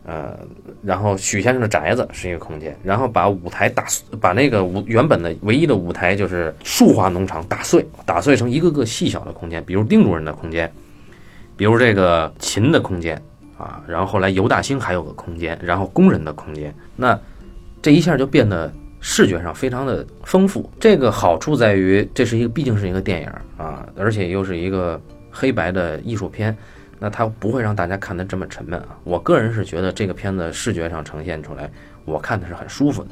[0.03, 0.35] 呃，
[0.81, 10.71] 然后许先生的宅子是一个空间，然后把舞台打碎，把那个舞原本的唯一的舞台就是树花农场打碎，打碎成一个个细小的空间，比如丁主任的空间，
[11.55, 13.21] 比如这个秦的空间
[13.59, 17.19] 啊，然后后来尤大兴还有个空间，然后工人的空间，那
[17.79, 20.67] 这一下就变得视觉上非常的丰富。
[20.79, 24.99] 这个好处在于，这是一个毕竟是一个电影啊，而且又是一个
[25.31, 26.55] 黑白的艺术片。
[26.99, 28.89] 那它不会让大家看得这么沉闷啊！
[29.03, 31.67] 我个人是觉得这个片子视觉上呈现出来，
[32.05, 33.09] 我看的是很舒服的。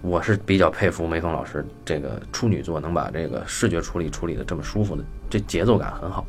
[0.00, 6.26] 我是比较佩服梅峰老师这个处女作能把这个视觉处理处理的这么舒服的，这节奏感很好。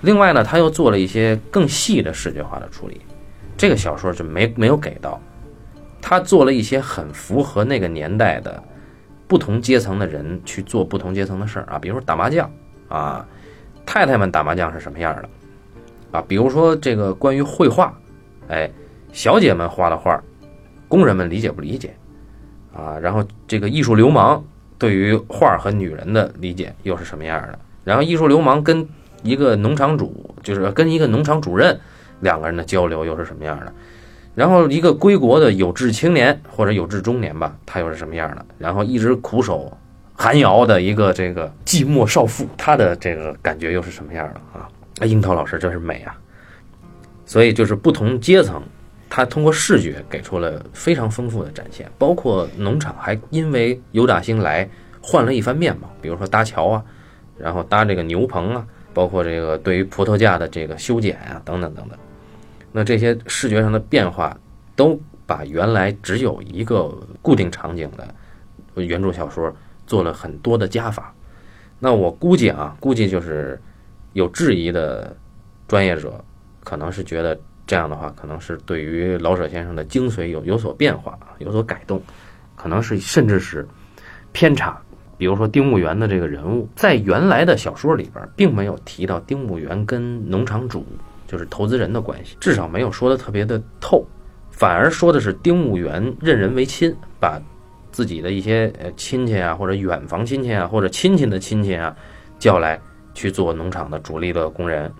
[0.00, 3.00] 另外呢，他又做了一些更细的视觉化的处理，
[3.56, 5.20] 这个小说就没没有给到。
[6.02, 8.60] 他做了一些很符合那个年代的
[9.28, 12.50] 不同阶层的人去做不同阶层的事儿啊，比如说打麻将
[12.88, 13.24] 啊，
[13.86, 15.28] 太太们打麻将是什么样的？
[16.12, 17.92] 啊，比如说这个关于绘画，
[18.48, 18.70] 哎，
[19.12, 20.22] 小姐们画的画，
[20.88, 21.94] 工人们理解不理解？
[22.72, 24.42] 啊，然后这个艺术流氓
[24.78, 27.58] 对于画和女人的理解又是什么样的？
[27.84, 28.86] 然后艺术流氓跟
[29.22, 31.78] 一个农场主，就是跟一个农场主任
[32.20, 33.72] 两个人的交流又是什么样的？
[34.34, 38.44] 然后一个归国的有志青年或者有志中年吧，他又是什么样的？
[38.58, 39.76] 然后一直苦守
[40.14, 44.68] 寒窑的一个这个寂寞少妇，她的这个感觉又是什么样的啊？
[45.00, 46.16] 哎，樱桃老师真是美啊！
[47.26, 48.62] 所以就是不同阶层，
[49.10, 54.68] 他通过视觉给出了非常丰富的展现，包括农场还因为尤大兴来
[55.02, 56.84] 换了一番面貌，比如说搭桥啊，
[57.36, 61.98] 然后搭这个牛棚啊，包括这个对于葡萄架的这个修剪啊，等等等等。
[62.70, 64.36] 那这些视觉上的变化，
[64.76, 66.88] 都把原来只有一个
[67.20, 69.52] 固定场景的原著小说
[69.86, 71.14] 做了很多的加法。
[71.78, 73.60] 那我估计啊，估计就是
[74.12, 75.14] 有质疑的
[75.68, 76.24] 专业者，
[76.62, 82.00] 可能是觉得这样的话，可能是对于老舍先生的精髓有有所变化，有所改动，
[82.56, 83.66] 可能是甚至是
[84.32, 84.80] 偏差。
[85.16, 90.84] 比如说丁务员的这个人物，在原来的小说里边，并没有提到丁务员跟农场主，
[91.26, 94.04] 就是投资人的关系，至少没有说的特别的透，
[94.50, 97.40] 反而说的是丁务员任人唯亲，把
[97.94, 101.94] 自己的一些呃亲戚啊，或者远房亲戚啊，或者亲戚的亲戚啊，
[102.40, 102.76] 叫来
[103.14, 104.92] 去做农场的主力的工人，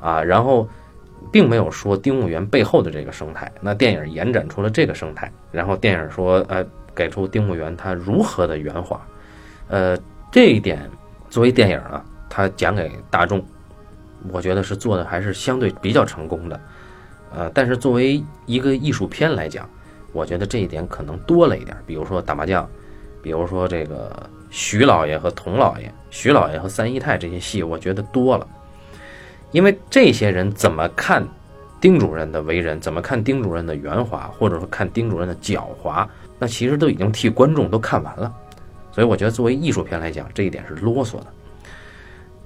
[0.00, 0.66] 啊，然后
[1.30, 3.52] 并没有说丁务员背后的这个生态。
[3.60, 8.98] 那电影延展出了这个生态，然后电影说，呃，给出丁务员他如何的圆滑，
[9.68, 9.94] 呃，
[10.32, 10.90] 这一点
[11.28, 13.44] 作为电影啊，他讲给大众，
[14.32, 16.58] 我觉得是做的还是相对比较成功的，
[17.30, 19.68] 呃，但是作为一个艺术片来讲。
[20.16, 22.66] 我觉得这一点可能多了一点，比如说打麻将，
[23.22, 28.48] 比如说这个徐老爷和童老爷、徐老爷和三姨太这些戏，我觉得多了。
[29.52, 31.22] 因为这些人怎么看
[31.80, 36.06] 丁主任的为人，怎么看丁主任的圆滑，或者说看丁主任的狡猾，
[36.38, 38.34] 那其实都已经替观众都看完了。
[38.92, 41.26] 所以我觉得作为艺术片来讲，这一点是啰嗦的。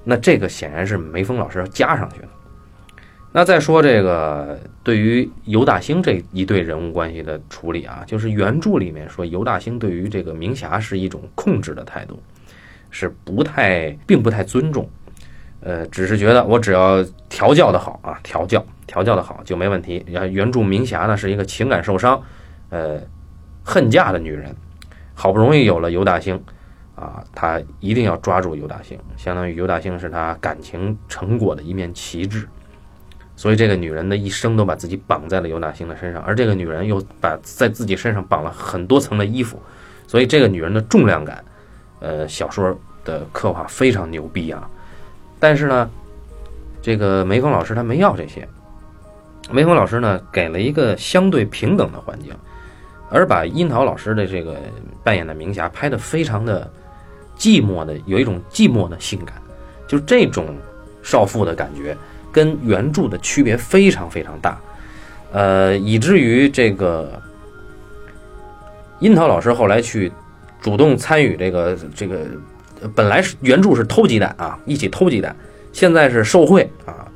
[0.02, 2.28] 那这个显然是梅峰老师要加上去的。
[3.32, 12.20] 那再说这个对于尤大兴这一对人物关系的处理啊，就是原著里面说尤大兴对于这个明霞是一种控制的态度，
[12.90, 14.88] 是不太并不太尊重，
[15.60, 20.04] 呃，只是觉得我只要调教的好啊，调教调教的好就没问题。
[20.08, 22.20] 然后原著明霞呢是一个情感受伤，
[22.70, 23.00] 呃，
[23.62, 24.52] 恨嫁的女人，
[25.14, 26.42] 好不容易有了尤大兴，
[26.96, 32.48] 啊，她一定要抓住尤大兴，相当于尤大兴是她感情成果的一面旗帜。
[33.40, 39.58] 所以这个女人的一生都把自己绑在了尤大兴的身上，而这个女人又把在自己身上绑了很多层的衣服，
[40.06, 41.42] 所以这个女人的重量感，
[42.00, 44.68] 呃，小说的刻画非常牛逼啊。
[45.38, 45.88] 但是呢，
[46.82, 48.46] 这个梅峰老师他没要这些，
[49.50, 52.34] 梅峰老师呢给了一个相对平等的环境，
[53.08, 54.58] 而把樱桃老师的这个
[55.02, 56.70] 扮演的明霞拍的非常的
[57.38, 59.40] 寂寞的，有一种寂寞的性感，
[59.88, 60.54] 就这种
[61.02, 61.96] 少妇的感觉。
[62.32, 64.60] 跟原著的区别非常非常大，
[65.32, 67.20] 呃，以至于这个
[69.00, 70.12] 樱桃老师后来去
[70.60, 72.26] 主动参与这个这个，
[72.94, 75.34] 本来是原著是偷鸡蛋啊，一起偷鸡蛋，
[75.72, 77.06] 现在是受贿啊，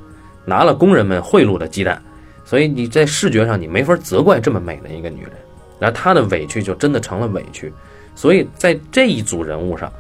[0.45, 2.03] 拿了工人们贿赂的鸡蛋，
[2.45, 5.33] 所以你在视觉上你没法责怪这么美的一个女人，
[5.79, 7.73] 然后她的委屈就真的成了委屈，
[8.15, 9.93] 所以在这一组人物上，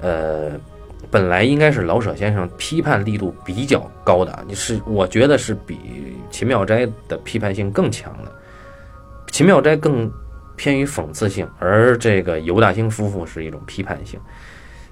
[0.00, 0.52] 呃。
[1.10, 5.78] 本来应该是老舍先生批判力度比较高的，你是我觉得是比
[6.30, 8.32] 秦妙斋的批判性更强的。
[9.28, 10.10] 秦妙斋更
[10.56, 14.20] 偏于讽刺性，而这个尤大兴夫妇是一种批判性。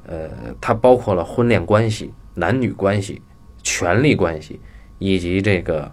[0.04, 0.28] 呃，
[0.60, 3.22] 它包括了婚恋关系、男女关系、
[3.62, 4.60] 权力关系，
[4.98, 5.90] 以及这个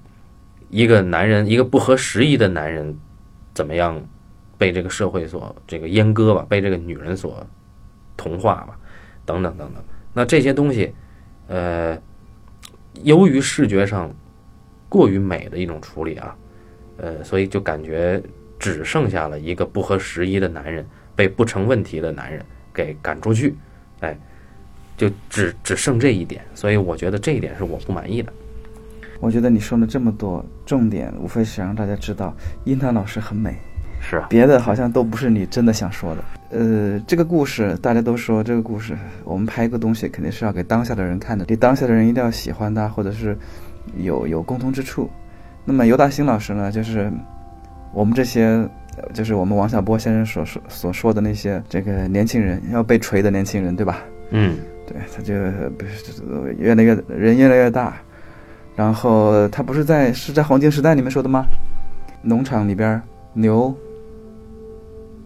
[0.69, 2.97] 一个男人一个不合时宜的男人
[3.53, 4.01] 怎么样
[4.57, 7.45] 被这个社会所这个阉割吧，被这个女人所
[8.17, 8.75] 同化吧，
[9.25, 9.83] 等等等等。
[10.19, 10.93] 那这些东西，
[11.47, 11.97] 呃，
[13.03, 14.13] 由于视觉上
[14.89, 16.35] 过于美的一种处理啊，
[16.97, 18.21] 呃，所以就感觉
[18.59, 23.55] 只剩下了一个不合时宜的男人被不成问题的男人给赶出去，
[24.01, 24.13] 哎，
[24.97, 28.29] 就只只剩这一点，所以我觉得这一点是我不满意的。
[29.21, 33.55] 我觉得你说了这么多重点，无非是想让大家知道樱桃老师很美。
[34.09, 36.23] 是啊，别的好像都不是你真的想说的。
[36.49, 43.37] 呃，这个故事大家都说这个故事，我们拍一个东西肯定是要给当下的人看的，你当下的人一定要喜欢它，或者是
[43.97, 45.07] 有有共同之处。
[45.63, 47.11] 那么尤大兴老师呢，就是
[47.93, 48.67] 我们这些，
[49.13, 53.99] 就是我们王小波先生所说所说的那些这个年轻人要被锤的年轻人，对吧？
[54.31, 55.35] 嗯，对，他就
[55.77, 57.93] 不是越来越人越来越大，
[58.75, 61.45] 然后他不是在是在黄金时代里面说的吗？
[62.23, 62.99] 农场里边
[63.33, 63.71] 牛。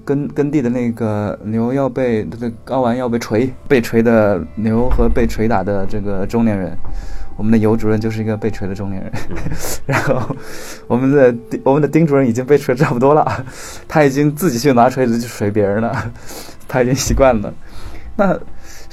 [0.05, 6.75] 耕耕地的那个牛要被这个睾丸要被锤，被锤的牛和被锤打的这个中年人，
[7.37, 9.11] 我们的尤主任就是一个被锤的中年人，
[9.85, 10.35] 然后
[10.87, 13.45] 我们的我们的丁主任已经被锤差不多了，
[13.87, 16.11] 他已经自己去拿锤子去锤别人了，
[16.67, 17.53] 他已经习惯了，
[18.17, 18.39] 那。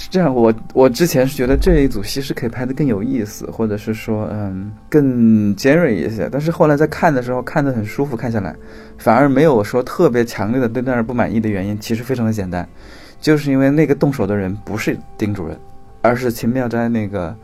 [0.03, 6.27] 是这样，我我之前是觉得这一组戏是可以拍的更有意思，或者是说，嗯，更尖锐一些。
[6.33, 8.57] 但是后来在看的时候，看得很舒服，看下来，
[8.97, 11.79] 反而没有说特别强烈的对那儿不满意的原因。
[11.79, 12.67] 其实非常的简单，
[13.21, 15.55] 就是因为那个动手的人不是丁主任，
[16.01, 17.37] 而是秦妙斋那个，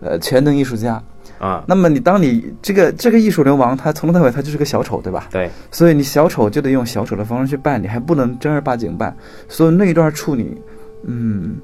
[0.00, 1.00] 呃，全能艺术家
[1.38, 1.62] 啊。
[1.68, 5.28] 那么你当你这个这个艺术流氓，他从头到尾他就是个小丑，对吧？
[5.30, 5.48] 对。
[5.70, 9.16] 所以你小丑就得用小丑的方式去办，你还不能正儿八经办。
[9.48, 10.60] 所以那一段处理，
[11.04, 11.54] 嗯。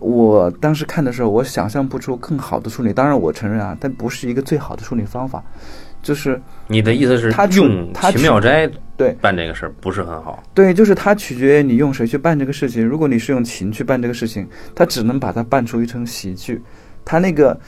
[0.00, 2.92] 我当时看的时候，我想象不出更好的处理。
[2.92, 5.42] 当然，我承认啊，但不是一个最好的处理方法。
[6.00, 10.40] 就是你的意思是，他用秦妙斋对办这个事儿不是很好。
[10.54, 12.86] 对，就是它取决于你用谁去办这个事情。
[12.86, 16.62] 如果你是用秦去办这个事情，他只能把它办出一层喜剧。
[17.04, 17.58] 他那个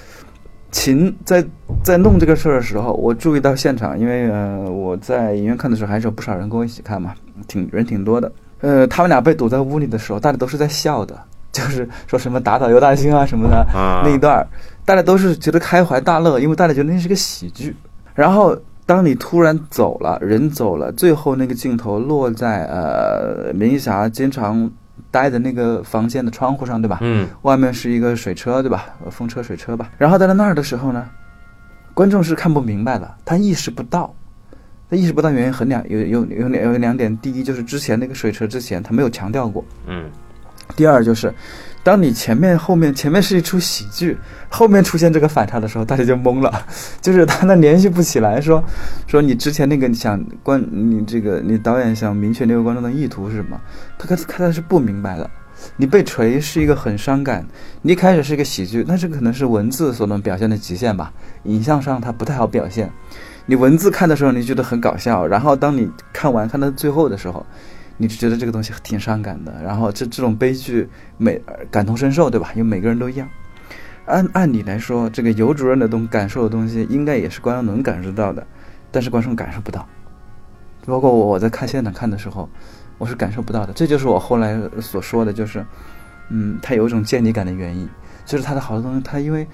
[0.71, 1.45] 秦在
[1.83, 7.13] 在弄这个事儿的时候，我注意到现场，因为呃我在影院看的时候，还是有不少人跟我一起看嘛，
[7.49, 8.31] 挺人挺多的。
[8.61, 11.21] 呃，他们俩被堵在屋里的时候，大家都是在笑的，
[11.53, 14.47] 就是说什么打倒尤大兴啊什么的啊那一段，
[14.85, 17.75] 大家都是觉得开怀大乐，因为大家觉得那是个喜剧。
[18.15, 24.71] 然后当你突然走了，人走了，最后那个镜头落在呃林霞经常
[25.11, 26.99] 待的那个房间的窗户上，对吧？
[27.01, 28.87] 嗯外面是一个水车，对吧？
[29.05, 29.91] 呃风车、水车吧。
[29.97, 31.09] 然后在那儿的时候呢，
[31.95, 34.15] 观众是看不明白的，他意识不到。
[34.91, 40.11] 他意识不到原因很两有有有两有两点，第一就是之前那个水车之前他没有强调过，嗯
[40.77, 41.33] 第二就是，
[41.83, 44.17] 当你前面后面前面是一出喜剧，
[44.49, 46.67] 后面出现这个反差的时候，大家就懵了，
[47.01, 48.63] 就是他那联系不起来，说
[49.07, 53.61] 说你之前那个想观你这个你导演想明确那个观众的意图是什么，
[53.99, 55.29] 他看看他是不明白的。
[55.77, 57.45] 你被锤是一个很伤感，
[57.83, 62.91] 你一开始是一个喜剧，那这可能是文字所能表现的极限吧，影像上它不太好表现。
[63.45, 67.45] 你文字看的时候你觉得很搞笑，然后当你看完看到最后的时候，
[68.01, 69.63] 你就觉得这个东西挺伤感的。
[69.63, 72.51] 然后这这种悲剧每感同身受，对吧？
[72.55, 73.29] 因为每个人都一样。
[74.07, 78.45] 按按理来说，这个尤主任的东感受的东西，应该也是观众能感受到的，
[78.91, 79.87] 但是观众感受不到。
[80.87, 82.49] 包括我我在看现场看的时候，
[82.97, 83.73] 我是感受不到的。
[83.75, 85.65] 这就是我后来所说的就是，
[86.31, 87.89] 嗯，他有一种见底感的原因，
[88.25, 89.47] 就是他的好多东西，他因为，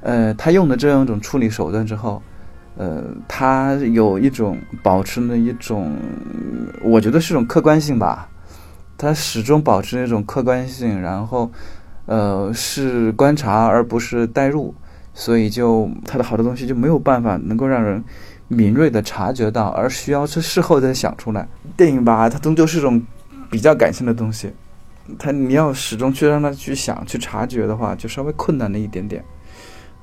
[0.00, 2.20] 呃，他用的这样一种处理手段之后，
[2.76, 5.94] 呃，他有一种保持的一种，
[6.82, 8.28] 我觉得是一种客观性吧，
[8.96, 11.50] 他始终保持那种客观性，然后，
[12.06, 14.74] 呃，是观察而不是代入，
[15.12, 18.02] 所以就他的好多东西就没有办法能够让人
[18.48, 21.46] 敏锐的察觉到，而需要是事后再想出来。
[21.76, 23.02] 电影吧，它终究是一种
[23.50, 24.50] 比较感性的东西，
[25.18, 29.22] 它你要始终去让他去想、去察觉的话，就稍微困难了一点点。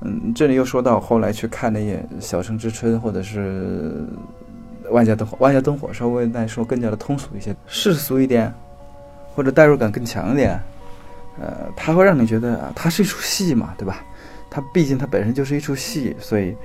[0.00, 4.06] 嗯，这里又说到后来去看了一眼《小城之春》或者是
[4.90, 8.52] 《万家灯火》，《万家灯火》稍微来说更加的通俗一些，世俗一点，
[9.34, 10.60] 或者代入感更强一点。
[11.40, 14.04] 呃，它会让你觉得，它是一出戏嘛，对吧？
[14.50, 16.56] 它毕竟它本身就是一出戏，所以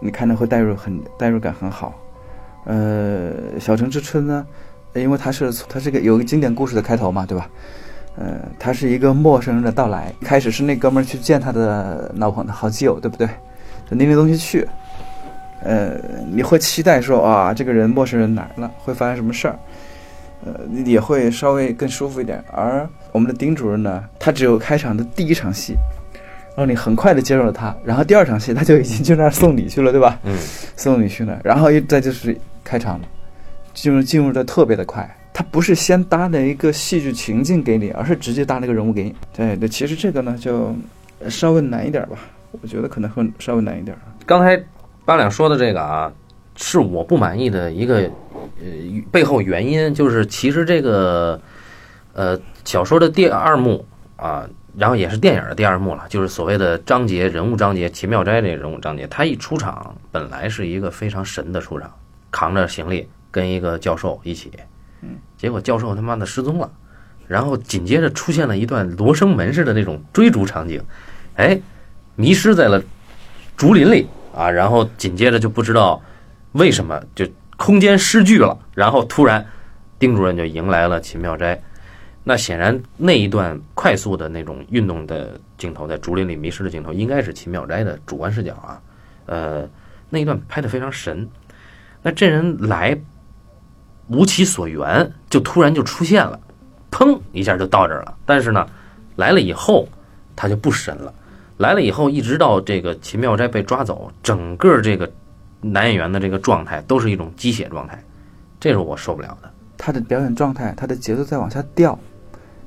[0.00, 1.98] 你看着会代入很代入感很好。
[2.64, 4.46] 呃，《小城之春》呢，
[4.94, 7.50] 因为它是它是个有个经典故事的开头嘛，对吧？
[8.16, 10.12] 呃，他是一个陌生人的到来。
[10.20, 13.26] 开始是那哥们儿去见他的老朋好基友，对不对？
[13.90, 14.66] 就拎着东西去。
[15.62, 15.96] 呃，
[16.30, 19.58] 你会期待说啊，这个人陌生人来了，会发生什么事儿？
[20.44, 20.52] 呃，
[20.84, 22.42] 也会稍微更舒服一点。
[22.52, 25.76] 而我们的丁主任呢，他只有开场的第一场戏，
[26.56, 30.18] 让你很快的接受了他，然后第二场戏他就已经去那儿送礼去了，对吧？
[30.24, 30.36] 嗯
[30.76, 33.04] 送礼去了，然后又再就是开场了，
[33.72, 35.08] 进入进入的特别的快。
[35.50, 39.14] 不是先搭了一个戏剧情境给你，而是直接搭那个人物给你。
[39.34, 40.74] 对对，其实这个呢就
[41.28, 42.16] 稍微难一点吧，
[42.52, 43.96] 我觉得可能会稍微难一点。
[44.26, 44.62] 刚才
[45.04, 46.12] 八两说的这个啊，
[46.56, 47.96] 是我不满意的一个
[48.60, 48.66] 呃
[49.10, 51.40] 背后原因，就是其实这个
[52.12, 53.84] 呃小说的第二幕
[54.16, 61.90] 啊，然后也是电影的第二幕了，就是所谓的章节人物章节，秦妙斋这个人物章节，他一出场本来是一个非常神的出场，
[62.30, 64.52] 扛着行李跟一个教授一起，
[65.02, 66.70] 嗯，结果教授他妈的失踪了。
[67.28, 70.82] 然后紧接着出现了一段罗生门似的那种追逐场景，
[71.36, 71.58] 哎，
[72.14, 72.82] 迷失在了
[73.56, 76.02] 竹林里啊，然后紧接着就不知道
[76.52, 79.46] 为什么就空间失据了，然后突然
[79.98, 81.58] 丁主任就迎来了秦妙斋。
[82.24, 88.82] 那显然那一段快速的那种运动的镜头，在竹林里迷失的镜头，应该是秦妙斋的主观视角啊。
[89.26, 89.66] 呃，
[90.10, 91.26] 那一段拍的非常神。
[92.02, 92.98] 那这人来
[94.08, 96.38] 无其所缘，就突然就出现了，
[96.90, 98.14] 砰一下就到这儿了。
[98.26, 98.66] 但是呢，
[99.16, 99.88] 来了以后
[100.36, 101.12] 他就不神了。
[101.58, 105.08] 来了以后，一直到这个秦妙斋被抓走，整个这个
[105.60, 108.02] 男演员的这个状态都是一种鸡血状态，
[108.58, 109.48] 这是我受不了的。
[109.78, 111.96] 他的表演状态，他的节奏在往下掉，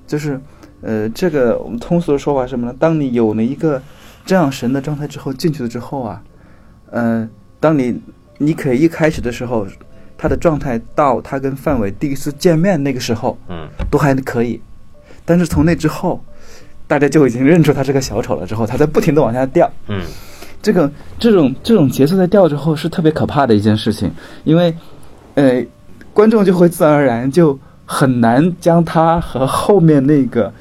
[0.08, 0.40] 就是，
[0.82, 2.76] 呃，这个我们通俗的说法是什么呢？
[2.80, 3.82] 当你有了一个
[4.26, 6.24] 这样神的状态之后，进去了之后啊，
[6.92, 7.28] 呃，
[7.60, 8.00] 当你
[8.38, 9.68] 你可以一开始的时候，
[10.18, 13.68] 他的状态到他跟范伟第一次见面那个时候，嗯。
[13.90, 14.60] 都还可以，
[15.24, 16.24] 但是从那之后，
[16.88, 20.02] 大家就已经认出他是个小丑了，之后他在不停的往下掉，嗯。
[20.62, 24.12] 这个这种这种节奏在掉之后是特别可怕的一件事情，
[24.44, 24.76] 因为，
[25.36, 25.64] 呃，
[26.12, 30.52] 观众就会自然而然就很难将他和后面那个，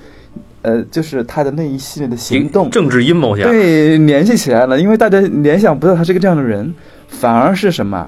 [0.61, 6.75] 呃，就是他的那一系列的行动政治阴谋下，对联系起来了，因为大家联想不到他是个这样的人，
[7.09, 8.07] 反而是什么？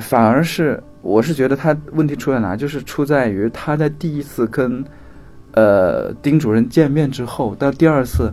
[0.00, 4.84] 反而是我是觉得他问题出在哪，就是出在于他在第一次跟
[5.52, 8.32] 呃丁主任见面之后，到第二次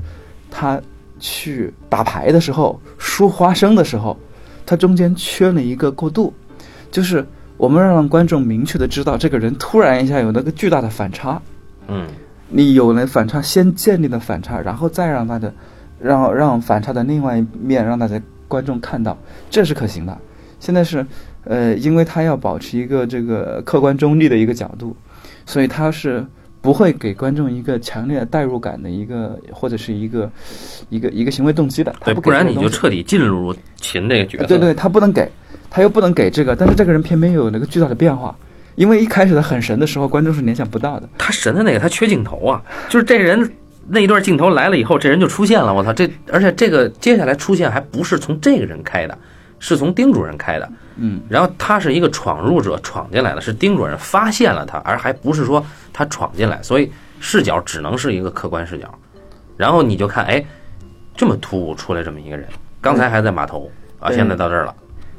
[0.49, 0.81] 他
[1.19, 4.17] 去打牌的时候，输花生的时候，
[4.65, 6.33] 他中间缺了一个过渡，
[6.91, 7.25] 就是
[7.57, 11.41] 我们让观众明确的知道这个人突然一下有那个巨大的反差，
[11.87, 12.07] 嗯
[12.49, 15.53] 你有了反差，先建立了反差，然后再让他的，
[15.99, 19.17] 让让反差的另外一面让大家观众看到，
[19.49, 20.17] 这是可行的。
[20.59, 21.05] 现在是，
[21.47, 24.95] 呃，因为他要保持一个这个客观中立的一个角度，
[25.45, 26.25] 所以他是
[26.61, 30.29] 不会给观众一个强烈的代入感的一个或者是一个
[30.89, 31.95] 一个一个行为动机的。
[31.99, 34.45] 他对，不不然你就彻底进入秦这个角色。
[34.45, 35.29] 对对，他不能给，
[35.69, 38.35] 他又不能给这个，但是这个人偏偏又有那个巨大的变化，
[38.75, 41.07] 因为一开始他很神的时候，观众是联想不到的。
[41.17, 43.49] 他神的那个他缺镜头啊，就是这人
[43.87, 45.73] 那一段镜头来了以后，这人就出现了。
[45.73, 49.17] 我操，这而且这个接下来出现还不是从这个人开的，
[49.59, 50.69] 是从丁主任开的。
[50.97, 58.87] 嗯，然后他是一个闯入者，闯进来的是丁主任发现了他，而还不是说他闯进来，所以视角只能是一个客观视角。
[59.55, 60.43] 然后你就看，哎，
[61.15, 62.47] 这么突兀出来这么一个人，
[62.81, 64.75] 刚才还在码头啊，现在到这儿了，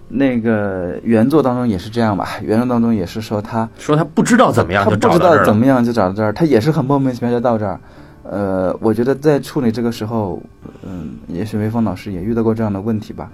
[0.09, 2.29] 那个原作当中也是这样吧？
[2.43, 5.39] 原作当中也是说他说他不知道怎么样就不知找到这儿了。
[5.39, 7.79] 道怎么样就找到这儿，他也是很莫名其妙就到这儿。
[8.25, 10.43] 呃，我觉得在处理这个时候，
[10.83, 13.31] 嗯，也许梅峰老师也遇到过这样的问题吧，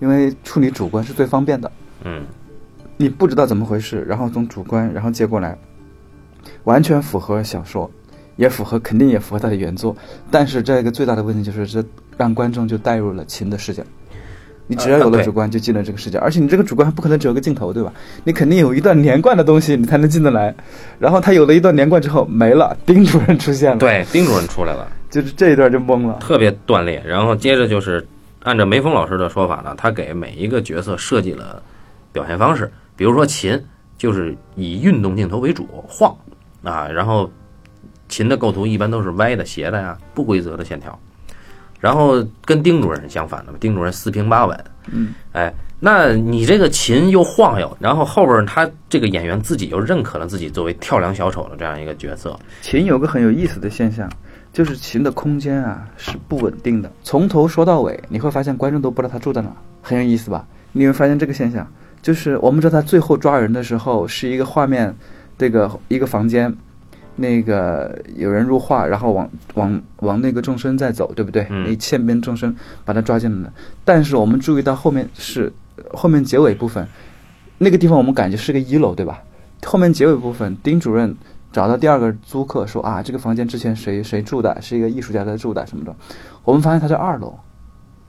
[0.00, 1.70] 因为处理主观是最方便的。
[2.04, 2.22] 嗯，
[2.96, 5.56] 你不知道怎么回事，然后从主观然后接过来，
[6.64, 7.90] 完全符合小说，
[8.36, 9.96] 也符合肯定也符合他的原作。
[10.30, 11.84] 但是这个最大的问题就是这
[12.16, 13.82] 让观众就带入了秦的视角。
[14.66, 17.92] 你只要有了主观，就进了这个视角，而且你这个主观还不可能只有个镜头，对吧？
[18.24, 20.54] 你肯定有一段连贯的东西，你才能进得来。
[20.98, 24.88] 然后他有了一段连贯之后没了，丁主任出现了，，对，丁主任出来了。
[25.10, 26.16] 就是这一段就懵了。
[26.18, 27.02] 特别断裂。
[27.06, 28.06] 然后接着就是
[28.44, 31.60] 按照梅峰老师的说法呢，他给每一个角色设计了
[32.12, 33.60] 表现方式，比如说秦
[33.98, 36.16] 就是以运动镜头为主，晃
[36.62, 37.28] 啊，然后
[38.08, 40.96] 秦的构图一般都是歪的、斜的呀，不规则的线条。
[41.80, 54.10] 然后跟丁主任是相反的嘛，丁主任四平八稳，嗯，哎，那你这个秦又晃悠，然后后边他这个演员自己又认可了自己作为跳梁小丑的这样一个角色，秦有个很有意思的现象，
[54.54, 59.50] 就是琴的空间啊是不稳定的，从头说到尾，你会发现观众都不知道他住在哪，
[59.82, 60.46] 很有意思吧？
[60.70, 61.66] 你会发现这个现象，
[62.00, 64.94] 就是我们知道他最后抓人的时候是一个画面，
[65.36, 66.54] 这个一个房间，
[67.16, 71.44] 那个有人入画，然后往往往那个众生在走，对不对？
[71.50, 73.52] 嗯那线边众生把他抓进来了，
[73.84, 75.52] 但是我们注意到后面是
[75.92, 76.86] 后面结尾部分，
[77.58, 79.20] 那个地方我们感觉是个一楼，对吧？
[79.64, 81.16] 后面结尾部分，丁主任
[81.54, 85.94] 找到第二个租客说啊，这个房间之前谁谁住的，是一个艺术家在住的什么的。
[86.42, 87.32] 我们发现他在二楼，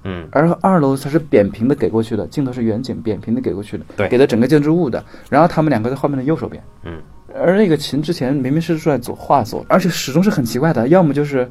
[0.03, 5.05] 嗯，而二楼它是扁平的给过去的，镜头是远景，扁平的给过去的，对给的整个建筑物的。
[5.29, 6.99] 然后他们两个在画面的右手边，嗯，
[7.35, 11.47] 而那个琴之前明明是住在左画左，而且始终是很奇怪的，要么就是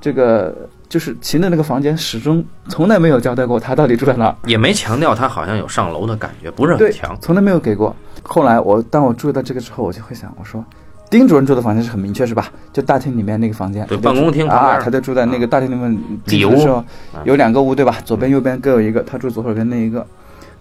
[0.00, 4.36] 这个就是琴的那个房间始终从来没有交代过他到底住在哪儿。
[4.46, 7.92] 也没强调他好像有上楼的感觉，不是很强，，从来没有给过。
[8.22, 10.64] 后来我当我注意到这个之后，我就会想，我说，
[11.12, 12.50] 丁主任住的房间是很明确是吧？
[12.72, 15.92] 就大厅里面那个房间，对办公厅啊，他就住在那个大厅里面。
[15.92, 16.84] 里进去的时候屋
[17.24, 17.98] 有两个屋对吧？
[18.02, 20.06] 左边右边各有一个，他住左手边那一个，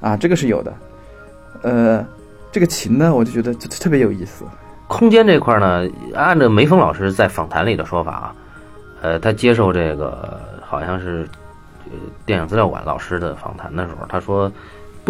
[0.01, 0.73] 啊，这个是有的。
[1.61, 2.05] 呃，
[2.51, 4.43] 这个琴呢，我就觉得特特别有意思。
[4.87, 8.35] 空间这块呢，按照梅峰老师在访谈里的说法啊，
[9.01, 11.25] 呃，他接受这个好像是
[11.85, 11.91] 呃
[12.25, 14.51] 电影资料馆老师的访谈的时候，他说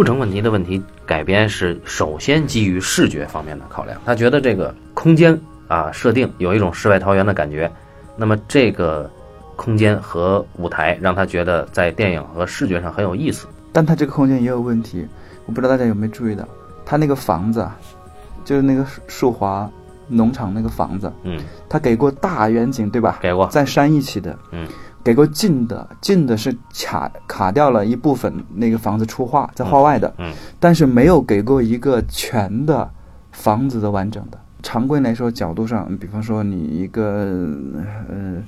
[0.01, 7.71] 不成问题的问题改编是首先基于视觉方面的考量，他觉得这个空间啊设定有一种世外桃源的感觉，
[8.17, 9.07] 那么这个
[9.55, 13.45] 空间和舞台让他觉得在电影和视觉上很有意思。
[13.71, 15.07] 但他这个空间也有问题，
[15.45, 16.43] 我不知道大家有没有注意到，
[16.83, 17.77] 他那个房子啊，
[18.43, 19.69] 就是那个树树华
[20.07, 21.39] 农场那个房子，嗯，
[21.69, 23.19] 他给过大远景对吧？
[23.21, 24.67] 给过，在山一起的，嗯，
[25.03, 32.89] 给过近的，近的是卡卡掉了一部分那个房子出画，在画外的，嗯，但是没有给过一个全的
[33.31, 34.39] 房子的完整的。
[34.63, 37.49] 常规来说，角度上，比方说你一个
[38.09, 38.43] 呃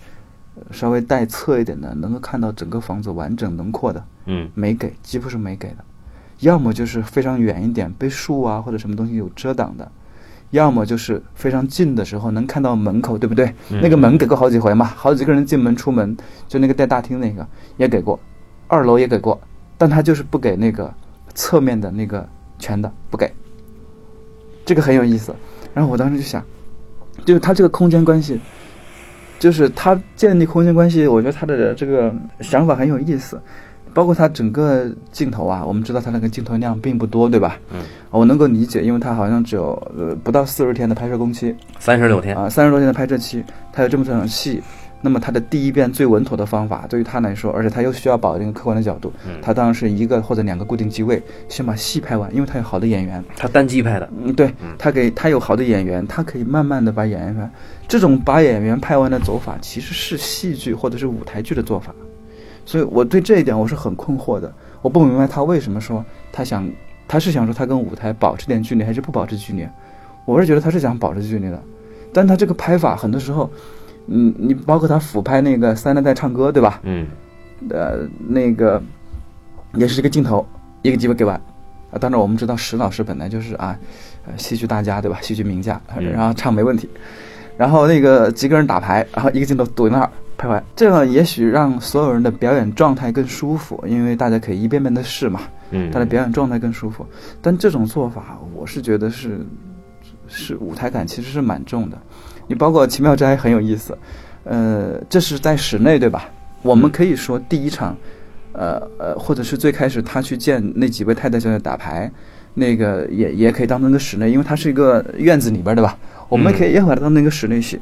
[0.70, 5.78] 稍微带侧一点的，能够看到整个房子完整轮廓的，嗯没给，几乎是没给的。
[6.40, 9.92] 要么就是非常远一点，被树啊或者什么东西有遮挡的，
[10.54, 13.48] 要么就是非常近的时候能看到门口，对不对？
[13.72, 16.16] 嗯那个门给过好几回嘛，好几个人进门出门，
[16.48, 17.46] 就那个带大厅那个
[17.78, 18.20] 也给过，
[18.68, 19.42] 二楼也给过，
[19.80, 20.94] 但他就是不给那个
[21.34, 22.28] 侧面的那个
[22.60, 23.32] 全的不给，
[24.64, 25.36] 这个很有意思。
[25.74, 26.46] 然后我当时就想，
[27.26, 28.40] 就是他这个空间关系，
[29.40, 33.42] 就是他建立空间关系，我觉得他的这个想法很有意思。
[33.94, 37.60] 包括他整个镜头啊，我们知道他那个镜头量并不多，对吧？
[37.72, 44.62] 嗯，我能够理解，因为他好像只有呃不到四十天的拍摄工期，三十六天，啊，三十多天的拍摄期，他有这么多场戏，
[45.02, 57.50] 那么他的第一遍最稳妥的方法，对于他来说，而且他又需要保证客观的角度，嗯他当然是一个或者两个固定机位，先把戏拍完，因为他有好的演员，他单机拍的，嗯，对他给他有好的演员，他可以慢慢的把演员拍。
[57.88, 61.94] 这种把演员拍完的走法，其实是戏剧或者是舞台剧的做法。
[62.66, 66.70] 所以我对这一点我是很困惑的，我不明白他为什么说他想，
[67.08, 69.68] 他是想说他跟舞台保持点距离，还是不保持距离？
[70.26, 71.62] 我是觉得他是想保持距离的，
[72.14, 73.50] 但他这个拍法很多时候，
[74.08, 76.80] 嗯，你包括他俯拍那个三代在唱歌，对吧？
[76.84, 77.08] 嗯
[77.70, 78.82] 呃，那个
[79.76, 80.46] 也是这个镜头，
[80.82, 81.36] 一个机会给完。
[81.92, 83.78] 啊，当然我们知道石老师本来就是啊，
[84.26, 85.20] 呃，戏剧大家对吧？
[85.22, 86.90] 戏剧名家，嗯然后唱没问题。
[87.56, 97.06] 然后那个几个人打牌，然后一个镜头堵在那儿拍完，这样也许让所有人的表演状态更舒服，因为大家可以一遍遍的试嘛，嗯，他的表演状态更舒服。
[97.42, 99.40] 但这种做法，我是觉得是
[100.28, 101.98] 是舞台感其实是蛮重的。
[102.48, 103.98] 你包括奇妙斋很有意思，
[104.44, 106.30] 呃，这是在室内对吧？
[106.62, 107.96] 我们可以说第一场，
[108.54, 112.12] 呃呃，或者是最开始他去见那几位太太小姐打牌，
[112.54, 115.98] 那个也也可以当成个室内，因为它是一个院子里边对吧？
[116.30, 117.80] 我们可以也把它当成一个室内戏。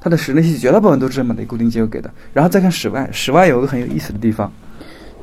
[0.00, 2.10] 它的室内戏绝大部分都是这么的固定结构给的。
[2.32, 4.50] 然后再看室外，室外有个很有意思的地方，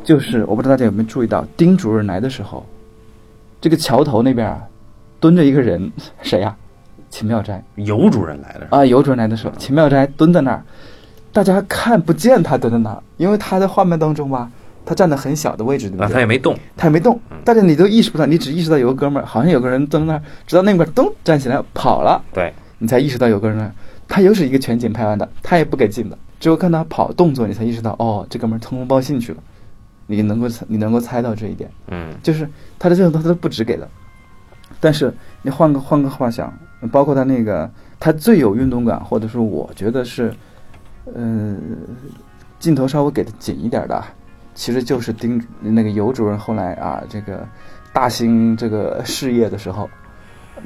[0.04, 2.66] 就是我不知道大家有没有注意到，丁主任来的时候，
[3.62, 4.62] 这个桥头那边啊，
[5.20, 6.56] 蹲着一个人， 谁呀、
[7.10, 7.64] 秦妙斋。
[7.76, 10.64] 尤主任来了，啊，尤主任来的时候，秦妙斋蹲在那儿，
[11.32, 14.52] 大家看不见他蹲在那儿，因为他在画面当中吧，
[14.86, 16.14] 他站在很小的位置，对吧啊，对？
[16.14, 23.72] 他也没动，他也没动，但是你都意识不到，你只意识到有个哥们儿，好像有个人蹲在那儿，直到那边咚站起来跑了，对，你才意识到有个人来。
[24.14, 29.42] 他又是一个全景拍完的，他也不给进的，只有看他跑动作，你才意识到哦，这哥们儿通风报信去了。
[30.06, 32.48] 你能够你能够猜到这一点，嗯就是
[32.78, 33.90] 他的这种他都不止给的。
[34.80, 35.12] 但是
[35.42, 36.54] 你换个换个话想，
[36.92, 37.68] 包括他那个
[38.00, 40.32] 他最有运动感，或者说我觉得是，
[41.06, 41.58] 呃，
[42.60, 44.14] 镜头稍微给的紧一点的啊，
[44.54, 47.44] 其实就是丁那个尤主任后来啊，这个
[47.92, 49.90] 大兴这个事业的时候，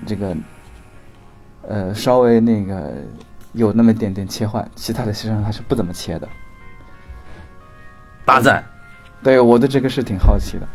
[0.05, 0.35] 这个
[1.61, 2.91] 呃稍微那个
[3.53, 6.27] 有那么点点切换，其他的实际上他是不怎么切的。
[8.25, 8.63] 大赞，
[9.23, 10.67] 对我对这个是挺好奇的，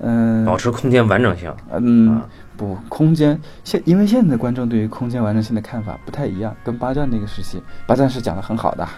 [0.00, 8.88] 嗯、保持空间完整性，嗯啊，不，空间现因为现在的观众对于空间完整性的看法不太一样，跟八战那个时期，八战是讲的很好的，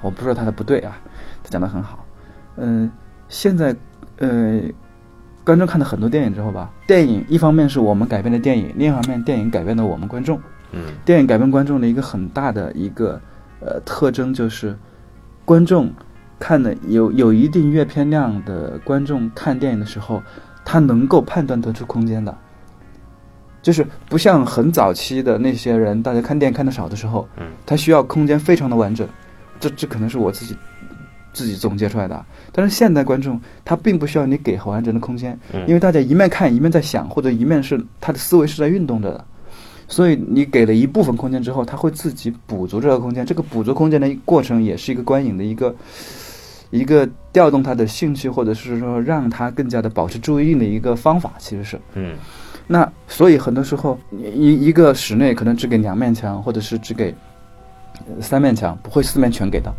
[0.00, 0.96] 我不说他的不对啊，
[1.42, 2.04] 他讲的很好。
[2.56, 2.90] 嗯、
[3.28, 3.74] 现在
[4.18, 4.60] 呃，
[5.44, 10.40] 观众看了很多电影之后吧，电影一方面是我们改编的电影，另一方面电影改变了我们观众。
[10.72, 10.82] 嗯。
[11.04, 13.20] 电影改变观众的一个很大的一个
[13.60, 14.76] 呃特征就是，
[15.44, 15.90] 观众
[16.38, 20.22] 看的有有一定阅片量的观众看电影的时候，
[20.64, 22.36] 他能够判断得出空间的，
[23.60, 29.06] 就是不像很早期的那些人，大家看电影看的少的时候，嗯，他需要空间非常的完整，
[29.58, 30.56] 这这可能是我自己
[31.32, 32.14] 自己总结出来的。
[32.14, 32.24] 啊。
[32.52, 35.60] 但是现代观众他并不需要你给很完整的空间，嗯。
[35.66, 39.24] 因为大家一面看一面在想，或者一面是他的思维是在运动着的。
[39.90, 43.26] 所以你给了一部分空间之后，他会自己补足这个空间。
[43.26, 45.74] 这个补足空间的过程，也是一个观影的一个
[46.70, 51.32] 一个调动他的兴趣，或者是说让他更加的保持注意力的一个方法。
[51.38, 52.16] 其实是嗯
[52.68, 57.12] 那，所以很多时候一一个室内可能只给两面墙，或者是只给
[58.06, 59.74] 呃三面墙，不会四面全给到。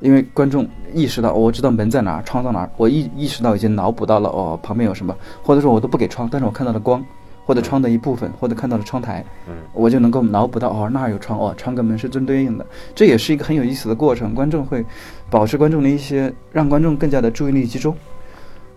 [0.00, 7.00] 因为观众意识到、哦我知道门在哪儿，窗在哪儿，我意意识到已经脑补到了哦，旁边有什么，或者说我都不给窗，但是我看到了光，
[7.52, 14.34] 或者窗的一部分，或者看到了窗台，嗯我就能够脑补到哦那儿有窗，哦窗跟门是正对应的，这也是一个很有意思的过程。
[14.34, 14.82] 观众会
[15.28, 17.94] 保持观众的一些，让观众更加的注意力集中，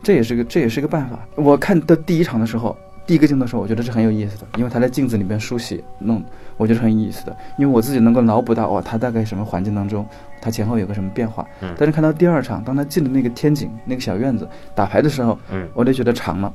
[0.03, 1.17] 这也是个这也是个办法。
[1.35, 2.75] 我看的第一场的时候，
[3.07, 6.21] 第一个镜头的时候，我觉得是很有意思的，因为他在镜子里边梳洗弄，
[6.57, 10.05] 我觉得很有意思的，因为我自己能够脑补到哦他大概什么环境当中，
[10.41, 11.47] 他前后有个什么变化。
[11.61, 16.51] 嗯但是看到第二场，当他进了那个天井那个小院子打牌的时候，嗯我就觉得长了，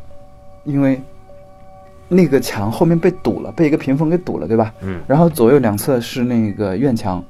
[0.64, 1.00] 因为
[2.11, 4.74] 那个墙后面被堵了，被一个屏风给堵了，对吧？
[4.82, 7.24] 嗯然后左右两侧是那个院墙，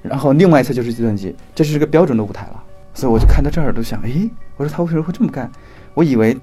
[0.00, 2.62] 然后另外一侧就是计算机，这是个标准的舞台了。
[2.94, 5.50] 所以我就看到这儿都想，诶，我说他为什么会这么干？
[5.94, 6.38] 我以为，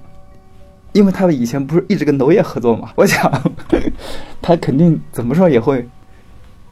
[0.92, 3.30] 因为他们以前不是一直跟娄烨合作嘛，我想
[4.42, 5.88] 他肯定怎么说也会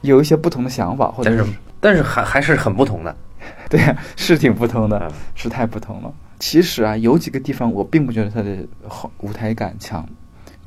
[0.01, 3.15] 有一些不同的想法，或者但是但是还还是很不同的，
[3.69, 6.13] 对呀，是挺不同的嗯，是太不同了。
[6.39, 8.57] 其实啊，有几个地方我并不觉得它的
[8.87, 10.05] 好舞台感强，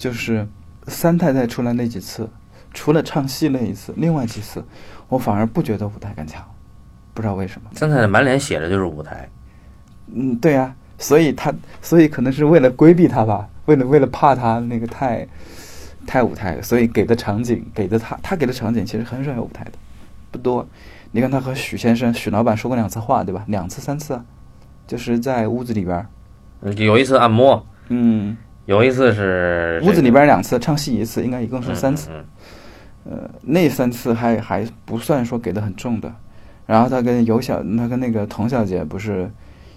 [0.02, 0.44] 就是
[0.88, 2.28] 三太太出来那几次，
[2.74, 4.64] 除了唱戏那一次，另外几次
[5.08, 6.44] 我反而不觉得舞台感强，
[7.14, 7.70] 不知道为什么。
[7.72, 9.28] 三太太满脸写着就是舞台，
[10.12, 15.24] 嗯，对呀、所以他所以可能是为了规避他吧，为了为了怕他那个太
[16.04, 19.72] 太舞台，所以给的场景给的他他给的场景其实很少有舞台的，
[20.32, 20.66] 不多。
[21.12, 23.44] 你看他和许先生、许老板说过两次话，对吧？
[23.46, 24.20] 两次、三次，
[24.84, 26.06] 就是在屋子里边儿，
[26.62, 28.36] 嗯有一次按摩，嗯，
[28.66, 32.10] 有一次是屋子里边两次，唱戏一次，应该一共是三次。
[32.12, 32.24] 嗯
[33.04, 36.14] 呃，那三次还还不算说给的很重的。
[36.66, 39.28] 然后他跟尤小，他跟那个童小姐不是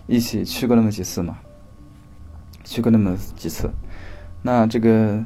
[0.06, 1.36] 一起去过那么几次嘛？
[2.64, 3.68] 去过那么几次。
[4.44, 5.20] 那这个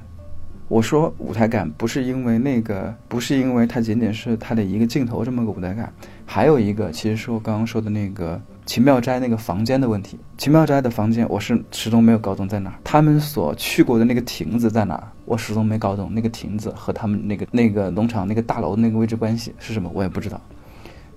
[0.70, 5.91] 我说舞台感，不是因为那个，不是因为它仅仅是它的一个镜头这么个舞台感，
[6.26, 10.20] 还有一个其实是我刚刚说的那个秦妙斋那个房间的问题。
[10.38, 12.76] 秦妙斋的房间，我是始终没有搞懂在哪儿。
[12.84, 16.14] 他们所去过的那个亭子在哪儿，我始终没搞懂。
[16.14, 20.40] 那个亭子和他们那个那个农场那个大楼的那个位置关系是什么，我也不知道。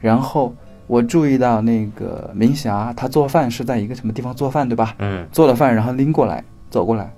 [0.01, 0.55] 然后
[0.87, 4.95] 我注意到那个明霞，她做饭是在一个什么地方做饭，对吧？
[5.01, 7.13] 嗯做了饭，然后拎过来，走过来，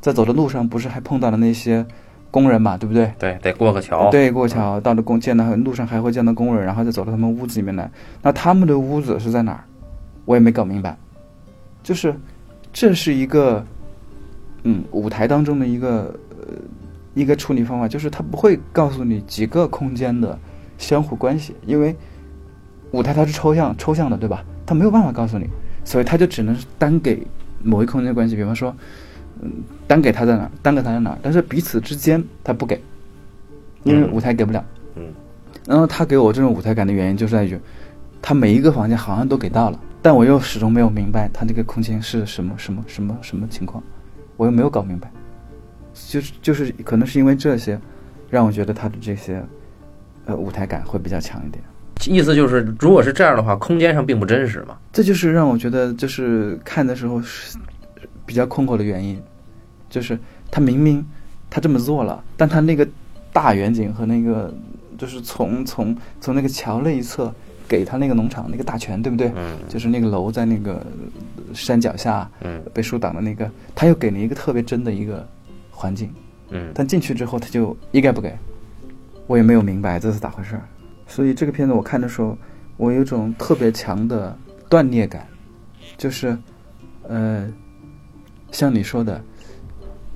[0.00, 1.84] 在走的路上不是还碰到了那些
[2.36, 3.10] 工人嘛，对不对？
[3.18, 4.10] 对，得过个桥。
[4.10, 7.90] 对，过桥到了工见到路上还会见到工人，然后再走到他们屋子里面来。
[8.20, 9.64] 那他们的屋子是在哪儿？
[10.26, 10.94] 我也没搞明白。
[11.82, 12.14] 就是
[12.74, 13.64] 这是一个
[14.64, 16.52] 嗯舞台当中的一个呃
[17.14, 20.38] 一个处理方法，就是他不会告诉你几个空间的
[20.76, 21.96] 相互关系，因为
[22.90, 24.44] 舞台它是抽象抽象的，对吧？
[24.66, 25.48] 他没有办法告诉你，
[25.84, 27.26] 所以他就只能单给
[27.62, 28.76] 某一空间关系，比方说。
[29.42, 29.52] 嗯，
[29.86, 32.80] 单给他在哪儿，单给他在哪儿，但是彼此之间他不给，
[33.84, 34.64] 因为嗯舞台给不了。
[34.96, 35.04] 嗯
[35.66, 37.58] 然后他给我这种舞台感的原因就在于，
[38.22, 43.82] 他每一个房间好像都给到了，但我又始终没有明白他这个空间是什么什么什么什么情况，
[44.36, 45.10] 我又没有搞明白，
[45.92, 47.78] 就是就是可能是因为这些，
[48.30, 49.42] 让我觉得他的这些，
[50.26, 51.62] 呃，舞台感会比较强一点。
[52.06, 54.76] 意思就是，如果是这样的话，空间上并不真实嘛。
[54.92, 57.58] 这就是让我觉得就是看的时候是
[58.26, 59.22] 比较困惑的原因，
[59.88, 60.18] 就是
[60.50, 61.02] 他明明
[61.48, 62.86] 他这么做了，但他那个
[63.32, 64.52] 大远景和那个
[64.98, 67.32] 就是从从从那个桥那一侧
[67.68, 69.32] 给他那个农场那个大泉，对不对？
[69.36, 69.56] 嗯。
[69.68, 70.84] 就是那个楼在那个
[71.54, 72.62] 山脚下嗯。
[72.74, 75.26] 被树挡的那个，他又给了一个特别真的一个
[75.70, 76.12] 环境，
[76.50, 76.72] 嗯。
[76.74, 78.36] 但进去之后他就一概不给，
[79.26, 80.62] 我也没有明白这是咋回事儿。
[81.06, 82.36] 所以这个片子我看的时候，
[82.76, 84.36] 我有一种特别强的
[84.68, 85.26] 断裂感，
[85.96, 86.36] 就是，
[87.08, 87.48] 呃，
[88.56, 89.20] 像你说的，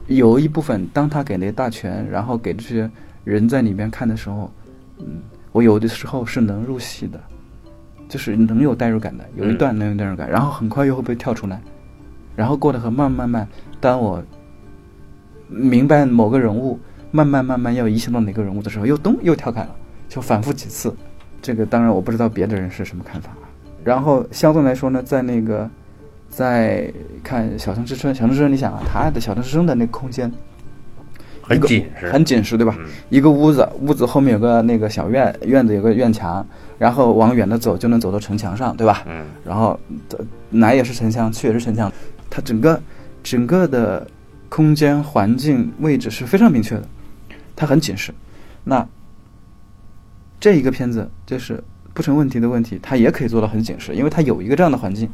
[0.06, 2.90] 有一部分当他给那大权，然后给这些
[3.22, 4.50] 人在里面看的时候，
[4.96, 5.20] 嗯，
[5.52, 7.20] 我有的时候是能入戏的，
[8.08, 11.60] 就是能有代入感的，有一段能有代入感，然后很快又会被跳出来，
[12.34, 13.46] 然后过得很慢慢慢，
[13.78, 14.24] 当我
[15.46, 16.80] 明白某个人物
[17.10, 19.76] 慢慢慢慢要移行到哪个人物的时候，又咚又跳开了，
[20.08, 20.96] 就反复几次。
[21.42, 23.32] 这个当然我不知道别的人是什么看法。
[23.84, 25.68] 然后相对来说呢，在那个
[26.30, 26.90] 在
[27.22, 30.30] 看《小城之春》，《小城之春》你想啊，它的《小城之春》的那个空间
[31.42, 32.10] 很紧实。
[32.10, 32.74] 很紧实，对吧？
[32.78, 36.46] 嗯一个屋子，屋子后面有个那个小院，院子有个院墙，
[36.78, 39.04] 然后往远的走就能走到城墙上，对吧？
[39.08, 39.78] 嗯然后
[40.10, 40.18] 呃
[40.52, 41.92] 来也是城墙，去也是城墙，
[42.30, 42.80] 它整个
[43.22, 44.06] 整个的
[44.48, 46.84] 空间环境位置是非常明确的，
[47.56, 48.14] 它很紧实。
[48.62, 48.86] 那
[50.38, 51.62] 这一个片子就是
[51.94, 55.08] 不成问题的问题，它也可以做到很紧实，因为它有一个这样的环境。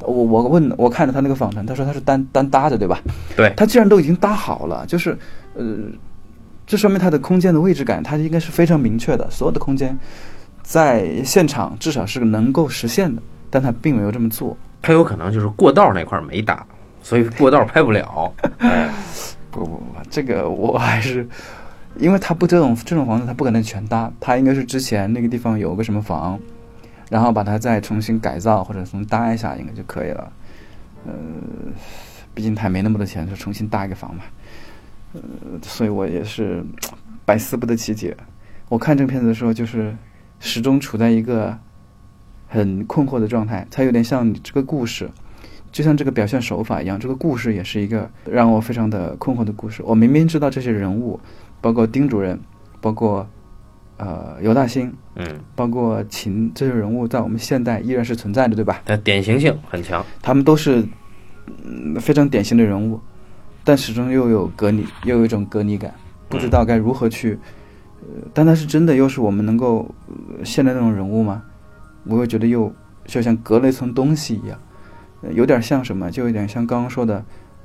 [0.00, 3.00] 我我问我看着他那个访谈，他说他是单单搭的，对吧？
[3.36, 5.16] 对，他既然都已经搭好了，就是
[5.54, 5.76] 呃，
[6.66, 9.96] 这说明它的空间的位置感，它应该是非常明确的，所有的空间
[10.62, 14.56] 在现场至少是能够实现的，但他并没有这么做。
[14.80, 16.66] 它有可能就是过道那块儿没搭，
[17.00, 18.32] 所以过道拍不了。
[18.58, 18.90] 哎
[19.52, 21.28] 不不不，这个我还是，
[21.98, 26.38] 因为他不这种这种房子，他不可能全搭，他应该是之前那个地方有个什么房，
[27.10, 30.32] 然后把它再重新改造或者重新搭一下，应该就可以了。
[31.06, 31.12] 呃，
[32.34, 34.22] 毕竟他也没那么多钱，就重新搭一个房嘛。
[35.12, 35.20] 呃，
[35.62, 36.64] 所以我也是
[37.24, 38.16] 百思不得其解。
[38.68, 39.94] 我看这个片子的时候，就是
[40.40, 41.58] 始终处在一个
[42.48, 45.10] 很困惑的状态，它有点像你这个故事。
[45.70, 49.82] 就像这个表现手法一样，这个故事也是一个让我非常的困惑的故事。
[49.82, 51.18] 我明明知道这些人物，
[51.62, 52.38] 包括丁主任，
[52.80, 53.26] 包括
[53.96, 58.82] 呃尤大兴，嗯，包括秦这些人物，在我们现代依然是存在的，对吧？
[58.84, 60.04] 它典型性很强。
[60.20, 60.84] 他们都是
[61.64, 63.00] 嗯非常典型的人物，
[63.64, 65.94] 但始终又有隔离，又有一种隔离感，
[66.28, 67.38] 不知道该如何去。
[68.00, 71.40] 呃，但他是真的又是我们能够、呃现在那种人物吗？
[72.04, 72.74] 我又觉得又
[73.06, 74.58] 就像隔了一层东西一样，
[75.22, 76.10] 呃有点像什么？
[76.10, 77.24] 就有点像刚刚说的，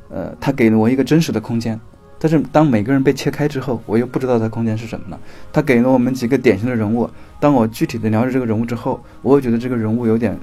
[0.09, 1.79] 呃，他给了我一个真实的空间。
[2.19, 5.19] 但是当每个人被切开之后，我又不知道他空间是什么了。
[5.53, 7.09] 他给了我们几个典型的人物，
[7.39, 10.37] 当我具体的了解这个人物之后，我又觉得这个人物有点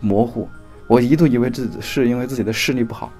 [0.00, 0.48] 模糊。
[0.88, 3.10] 我一度以为自己是因为自己的视力不好，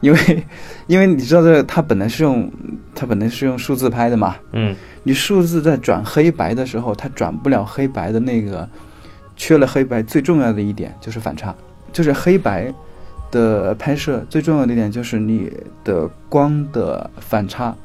[0.00, 0.44] 因为
[0.88, 2.50] 因为你知道这个它本来是用
[2.94, 8.66] 他本来是用数字拍的嘛，嗯你数字在转黑白的时候，它转不了黑白的那个，
[9.36, 11.54] 缺了黑白最重要的一点就是反差，
[11.92, 12.72] 就是黑白
[13.34, 17.76] 的拍摄最重要的一点就是你的光的反差，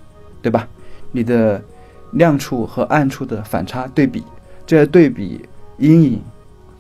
[0.44, 0.68] 对吧？
[1.12, 1.60] 你的
[2.12, 4.24] 亮处和暗处的反差对比，
[4.68, 5.44] 这些对比
[5.80, 6.22] 阴影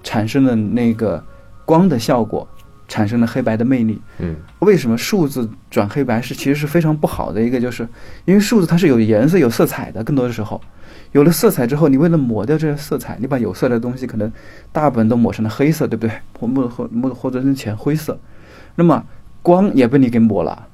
[0.04, 1.24] 产生的那个
[1.66, 2.48] 光的效果，
[2.88, 4.00] 产生了黑白的魅力。
[4.20, 7.88] 嗯为什么数字转黑白是其实是非常不好的一个，就是
[8.26, 10.62] 因为数字它是有颜色、有色彩的，更多的时候，
[11.14, 14.32] 有了色彩之后，你为了抹掉这些色彩，你把有色的东西可能
[14.72, 16.12] 大部分都抹成了黑色，对不对？
[16.38, 18.20] 或或或者是浅灰色，
[18.80, 19.04] 那么
[19.42, 20.68] 光也被你给抹了，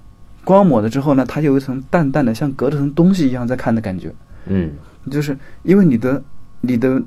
[0.43, 4.13] 光抹了之后呢，它就有一层淡淡的像隔着层东西一样在看的感觉，
[4.45, 4.71] 嗯。
[5.09, 6.21] 就是因为你的
[6.61, 7.01] 你的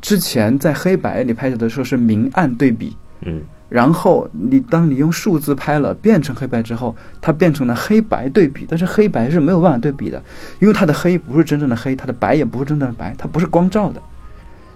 [0.00, 3.42] 之前在黑白里拍摄的时候是明暗对比，嗯。
[3.68, 10.22] 然后你当你用数字拍了变成黑白之后，它变成了黑白对比，但是黑白是没有办法对比的，
[10.58, 14.02] 因为它的黑不是真正的黑，它的白也不是真正的白，它不是光照的，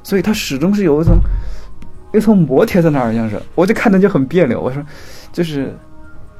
[0.02, 1.18] 所以它始终是有一层
[2.16, 4.60] 一层膜贴在那儿，好像是我就看着就很别扭。
[4.60, 4.82] 我说，
[5.32, 5.74] 就是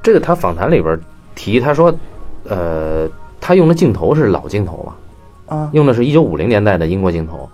[0.01, 0.99] 这个他访谈里边
[1.35, 1.93] 提，他说，
[2.45, 3.07] 呃，
[3.39, 7.47] 他用的镜头是老镜头嘛，啊，用的是一九五零年代的英国镜头，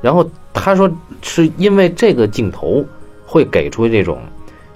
[0.00, 2.84] 然后他说是因为这个镜头
[3.26, 4.18] 会给出这种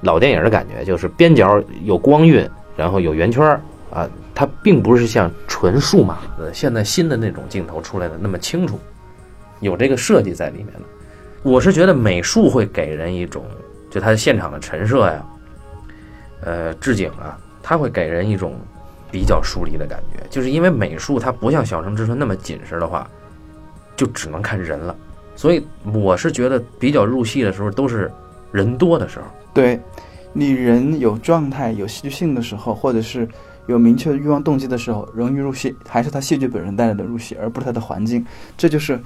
[0.01, 3.61] 老电影的感觉，就是边角有光晕，然后有圆圈儿
[3.93, 8.79] 啊，它并不是像纯数码的现在新的那种镜头出来的那么清楚，
[9.61, 10.81] 有这个设计在里面的。
[11.43, 13.45] 我是觉得美术会给人一种，
[13.91, 15.27] 就它现场的陈设呀，
[16.43, 18.55] 呃，置景啊，它会给人一种
[19.11, 23.09] 比较疏离的感觉，就是因为美术它不像《小城之春》那么紧实的话，
[23.97, 24.95] 就只能看人了。
[25.37, 28.11] 所以我是觉得比较入戏的时候都是
[28.51, 29.25] 人多的时候。
[29.55, 29.81] 对，
[30.33, 33.27] 你人有状态、有戏剧性的时候，或者是
[33.67, 38.27] 有明确的欲望动机的时候，容易入戏，还是他戏剧本身带来的入戏，而不是他的环境。
[38.57, 39.01] 这就是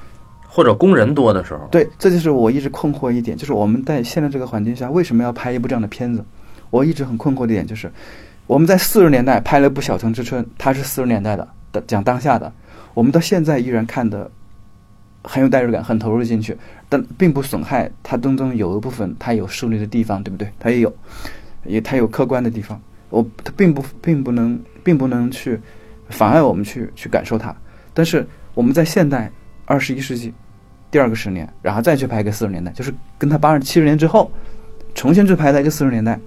[0.55, 6.23] 或者工人多的时候，对，这就是我一直困惑一点，就是我们在现在这个环境下，为什么要拍一部这样的片子？
[6.69, 7.91] 我一直很困惑的一点就是，
[8.47, 11.49] 我们在四十年代拍了一部《小城之春》，它是四十年代的，
[11.87, 12.53] 讲当下的，
[12.93, 14.31] 我们到现在依然看的
[15.25, 16.55] 很有代入感，很投入进去，
[16.91, 20.47] 但并不损害它当中有一部分它有树立的地方，对不对？
[20.61, 20.95] 它也有，
[21.65, 22.79] 也它有客观的地方，
[23.09, 25.59] 我它并不并不能并不能去
[26.11, 27.57] 妨碍我们去去感受它，
[27.95, 29.33] 但是我们在现代
[29.73, 30.31] 二十一世纪
[30.91, 34.31] 第二个十年，然后再去拍一个四十年代，就是跟他八十七十年之后
[34.95, 36.21] 重新去拍的一个四十年代，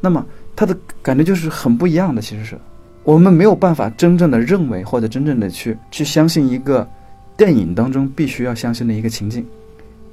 [0.00, 0.24] 那么
[0.54, 2.22] 他的感觉就是很不一样的。
[2.22, 2.56] 其实是
[3.02, 6.88] 我们没有办法真正的认为或者真正的去去相信一个
[7.36, 9.44] 电影当中必须要相信的一个情境，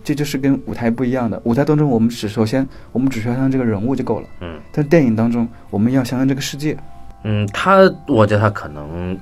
[0.04, 1.40] 这就是跟舞台不一样的。
[1.46, 6.76] 舞台当中我们只首先我们只需要相信这个人物就够了，嗯但电影当中我们要相信这个世界。
[7.24, 9.16] 嗯，他我觉得他可能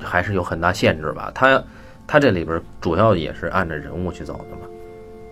[0.00, 1.30] 还是有很大限制吧。
[1.32, 1.62] 他
[2.10, 4.62] 他这里边主要也是按照人物去走的嘛，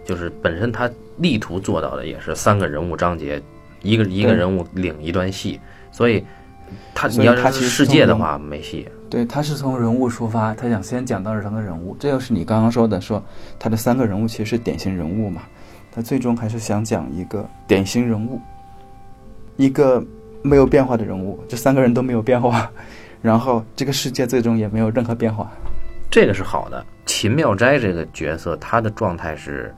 [0.05, 3.43] 就是本身他力图做到的也是三个人物章节，
[3.83, 5.59] 一个一个人物领一段戏，
[5.91, 6.25] 所以
[6.95, 8.87] 他你要是世界的话没戏。
[9.11, 13.21] 对，他是从人物出发，他想先讲到这三个人物，这就是你刚刚说的，说
[13.59, 15.43] 他的三个人物其实是典型人物嘛，
[15.91, 18.41] 他最终还是想讲一个典型人物，
[19.57, 20.01] 一个
[20.43, 22.71] 没有变化的人物，这三个人都没有变化，
[23.21, 25.51] 然后这个世界最终也没有任何变化。
[26.11, 26.85] 这个是好的。
[27.07, 29.75] 秦妙斋这个角色，他的状态是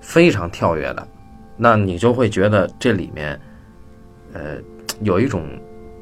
[0.00, 1.06] 非常跳跃的，
[1.56, 3.38] 那你就会觉得这里面，
[4.32, 4.56] 呃，
[5.00, 5.46] 有一种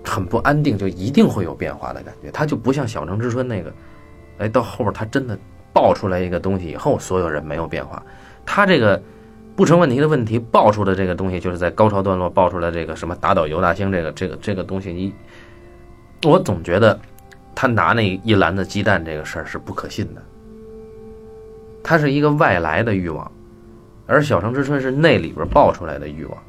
[0.05, 2.30] 很不安定，就一定会有变化的感觉。
[2.30, 3.72] 他就不像《小城之春》那个，
[4.38, 5.36] 哎，到后边他真的
[5.72, 8.00] 爆出来一个东西以后，所有人没有变化。
[8.46, 9.02] 他这个
[9.57, 15.12] 不成问题的问题爆出的这个东西，就是在高潮段落爆出来这个什么打倒尤大兴这个这个这个东西，你
[16.24, 16.98] 我总觉得
[17.55, 20.22] 他拿那一篮子鸡蛋这个事儿是不可信的。
[21.82, 23.30] 它是一个外来的欲望，
[24.07, 26.42] 而小城之春是内里边爆出来的欲望，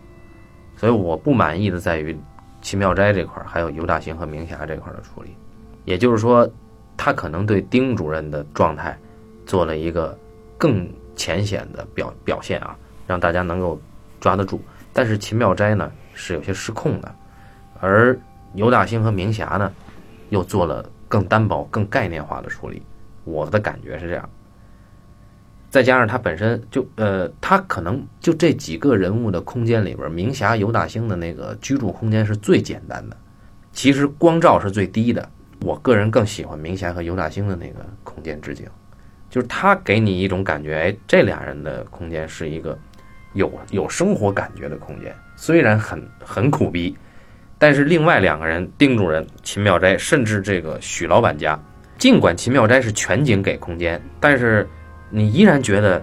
[0.78, 2.18] 所以我不满意的在于
[2.62, 5.36] 秦妙斋这块儿，还有尤大兴和明霞这块儿的处理。
[5.84, 6.50] 也就是说，
[6.96, 8.98] 他可能对丁主任的状态
[9.46, 10.18] 做了一个
[10.58, 12.76] 更浅显的表表现啊，
[13.06, 13.80] 让大家能够
[14.22, 14.62] 抓得住。
[14.94, 17.16] 但是秦妙斋呢是有些失控的，
[17.82, 18.18] 而
[18.54, 19.70] 尤大兴和明霞呢
[20.30, 22.82] 又做了更单薄、更概念化的处理。
[23.24, 24.30] 我的感觉是这样。
[25.70, 33.16] 再加上他本身就呃，他可能就这几个人物的空间里边，明霞、尤大兴的那个居住空间是最简单的，
[33.72, 35.30] 其实光照是最低的。
[35.62, 38.68] 我个人更喜欢明霞和尤大兴的那个空间置景，
[39.30, 42.78] 就是他给你一种感觉，哎，这俩人的空间是一个
[43.34, 46.96] 有有生活感觉的空间，虽然很很苦逼，
[47.66, 51.60] 但是另外两个人，丁主任、秦妙斋，甚至这个许老板家，
[51.98, 54.70] 尽管秦妙斋是全景给空间，但是
[55.10, 56.00] 你依然觉得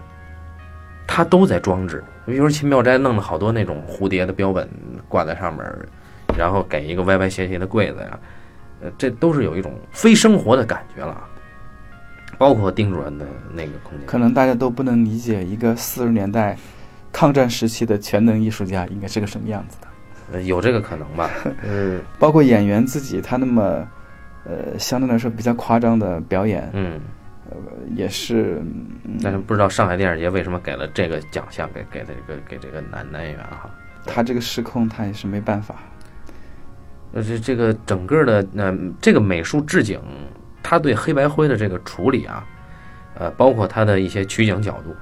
[1.07, 2.03] 他都在装置。
[2.27, 4.69] 比如说秦妙斋弄了好多那种蝴蝶的标本
[5.09, 5.65] 挂在上面，
[6.37, 8.19] 然后给一个歪歪斜斜的柜子呀，
[8.83, 11.29] 呃，这都是有一种非生活的感觉了啊。
[12.39, 16.59] 包括丁主任的那个空间，可能大家都不能理解一个四十年代
[17.13, 19.87] 抗战时期的全能艺术家应该是个什么样子的。
[20.33, 21.31] 呃，有这个可能吧？
[21.63, 23.87] 嗯 包括演员自己，他那么
[24.45, 27.01] 呃相对来说比较夸张的表演，嗯，
[27.51, 27.57] 呃
[27.95, 28.63] 也是
[29.05, 33.71] 嗯但是不知道上海电影节为什么给了这个奖项给给这个给这个男男演员哈。
[34.05, 35.77] 他这个失控，他也是没办法。
[37.13, 40.01] 呃，这这个整个的呃这个美术置景，
[40.63, 42.45] 他对黑白灰的这个处理啊，
[43.15, 44.97] 呃，包括他的一些取景角度，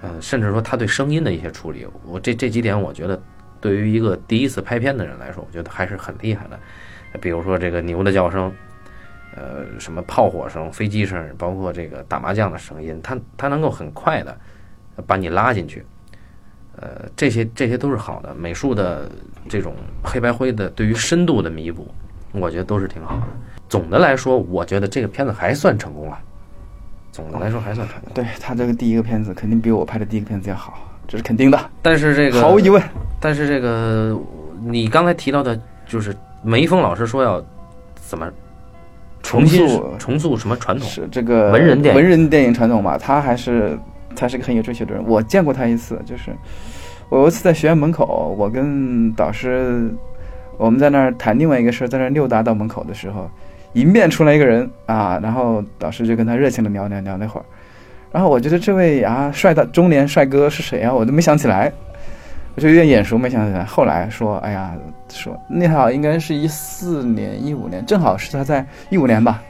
[0.00, 3.22] 呃，甚至说他对声音的一些处理，我这这几点，我觉得
[3.60, 6.58] 对于一个第一次拍片的人来说，我觉得还是很厉害的。
[7.20, 8.52] 比如说这个牛的叫声，
[9.36, 14.36] 呃，什么炮火声、飞机声，包括这个打麻将的声音，它它能够很快的
[15.06, 15.84] 把你拉进去。
[16.76, 19.10] 呃，这些这些都是好的美术的
[19.48, 21.86] 这种黑白灰的对于深度的弥补，
[22.32, 23.22] 我觉得都是挺好的。
[23.68, 26.18] 总的来说，我觉得这个片子还算成功了。
[27.12, 32.80] 总的来说还算成功，对他这个第一个片子肯定比我拍的第一个片子要好，这是肯定的，但是这个毫无疑问。
[33.18, 34.16] 但是这个
[34.64, 37.44] 你刚才提到的，就是梅峰老师说要
[37.96, 38.30] 怎么
[39.20, 40.88] 重新重塑重塑什么传统？
[40.88, 43.76] 是这个文人电影文人电影传统吧，他还是
[44.14, 45.04] 他是个很有追求的人。
[45.04, 46.30] 我见过他一次，就是
[47.08, 49.92] 我有一次在学院门口，我跟导师
[50.58, 53.28] 我们在那儿谈另外一个事儿，在那儿溜达到门口的时候，
[53.72, 57.44] 迎面出来一个人啊，然后导师就跟他热情的聊聊聊那会儿，
[58.12, 60.92] 然后我觉得这位啊帅的中年帅哥是谁啊？
[60.92, 61.72] 我都没想起来。
[62.56, 63.64] 我就有点眼熟，没想起来。
[63.64, 64.72] 后来说，哎呀，
[65.08, 69.40] 说那好应该是一四年、一五年，正好是他在一五年吧，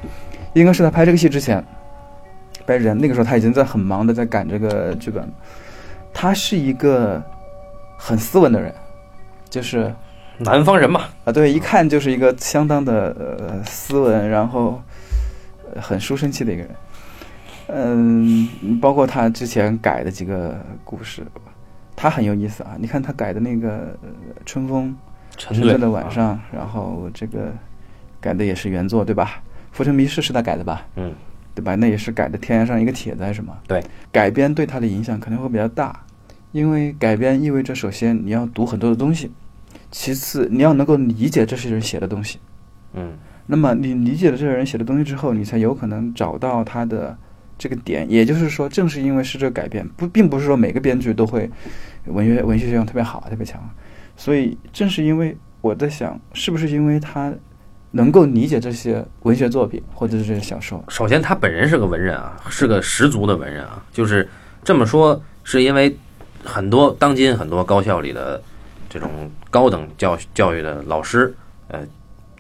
[0.53, 1.65] 应该是他拍这个戏之前
[2.67, 2.97] 拍人。
[2.97, 5.27] 那个时候他已经在很忙的在赶这个剧本。
[6.13, 7.21] 他是一个
[7.97, 8.73] 很斯文的人，
[9.49, 9.93] 就是
[10.37, 14.81] 南方人嘛，啊，对，一看就是一个相当的呃斯文，然后、
[15.75, 16.71] 呃很书生气的一个人。
[17.73, 18.49] 嗯，
[18.81, 21.23] 包括他之前改的几个故事，
[21.95, 22.77] 他很有意思啊。
[22.79, 24.09] 你看他改的那个、呃
[24.45, 24.97] 春风
[25.37, 27.53] 沉醉的晚上，然后这个
[28.21, 29.43] 改的也是原作对吧？
[29.73, 30.87] 浮城谜事是他改的吧？
[30.97, 31.13] 嗯，
[31.55, 31.75] 对吧？
[31.77, 33.57] 那也是改的天涯上一个帖子还是什么？
[33.67, 36.05] 对，改编对他的影响肯定会比较大，
[36.53, 39.31] 因为改编意味着首先你要读很多的东西，
[39.91, 42.39] 其次你要能够理解这些人写的东西。
[42.95, 43.13] 嗯
[43.47, 47.17] 那么你理解了这个人写的东西之后，你才有可能找到他的
[47.61, 48.11] 这个点。
[48.11, 51.49] 也就是说，正是因为是这个改变，不，并不是说每个编剧都会
[52.07, 53.61] 文学文学修养特别好、特别强，
[54.17, 57.31] 所以正是因为我在想，是不是因为他
[57.91, 60.83] 能够理解这些文学作品或者是这些小说？
[60.89, 63.85] 首先他本人是个文人啊，是个十足的文人啊。
[63.93, 64.27] 就是
[64.65, 65.95] 这么说，是因为
[66.43, 68.43] 很多当今很多高校里的
[68.89, 71.35] 这种高等教教育的老师，
[71.69, 71.81] 呃，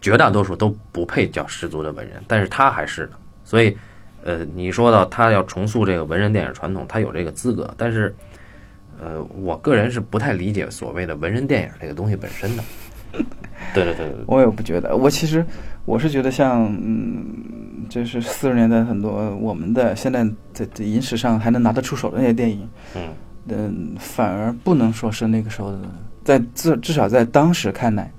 [0.01, 3.11] 绝大多数都不配叫十足的文人，但是他还是。
[3.45, 3.77] 所以，
[4.25, 8.15] 呃，你说到他要重塑这个文人电影传统，他有这个资格，但是，
[9.01, 12.63] 呃，我个人是不太理解所谓的文人电影这个东西本身的。
[13.75, 15.45] 对对对我也不觉得，我其实
[15.85, 17.27] 我是觉得像，嗯，
[17.89, 23.09] 就是四十年代很多我们的现在在在影史上还能拿得出手的那些电影，嗯
[23.49, 25.79] 嗯，反而不能说是那个时候的，
[26.23, 28.11] 在至至少在当时看来，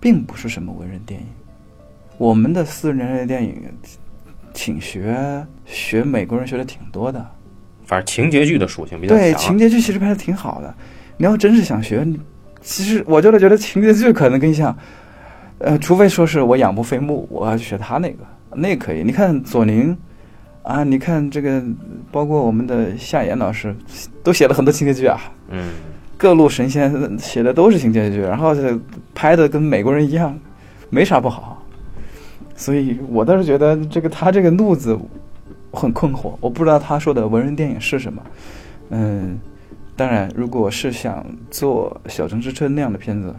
[0.00, 1.26] 并不是什么文人电影。
[2.18, 3.56] 我们的四十年代的电影，
[4.54, 7.22] 挺学学美国人学的挺多的，
[7.84, 9.30] 反正情节剧的属性比较强啊。
[9.30, 10.74] 对情节剧其实拍的挺好的。
[11.18, 12.06] 你要真是想学，
[12.62, 14.74] 其实我就是觉得情节剧可能更像，
[15.58, 18.24] 呃，除非说是我仰慕飞木，我要去学他那个，
[18.54, 19.02] 那个可以。
[19.02, 19.96] 你看左宁
[20.62, 21.62] 啊，你看这个，
[22.10, 23.74] 包括我们的夏言老师，
[24.22, 25.20] 都写了很多情节剧啊。
[25.50, 25.72] 嗯，
[26.16, 28.78] 各路神仙写的都是情节剧，然后这
[29.14, 30.36] 拍的跟美国人一样，
[30.90, 31.53] 没啥不好。
[32.56, 34.98] 所以我倒是觉得这个他这个路子
[35.72, 38.22] 很困惑，我不知道他说的文人电影是什么。
[38.90, 39.38] 嗯，
[39.96, 43.34] 当然，如果是想做《小城之春》那样的片子，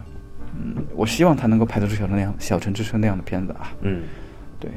[0.58, 3.72] 嗯，我希望他能够拍得出小城那样《小城之春》那样的片子啊。
[3.82, 4.02] 嗯，
[4.58, 4.70] 对，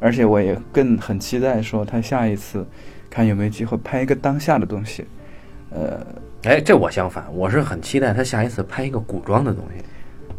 [0.00, 2.66] 而且我也更很期待说他下一次
[3.08, 5.04] 看有没有机会拍一个当下的东西。
[5.70, 6.04] 呃，
[6.44, 9.84] 哎，这我相反，我是很期待他下一次拍一个古装的东西，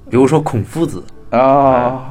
[0.09, 1.03] 比如说孔夫子。
[1.31, 2.01] 哦，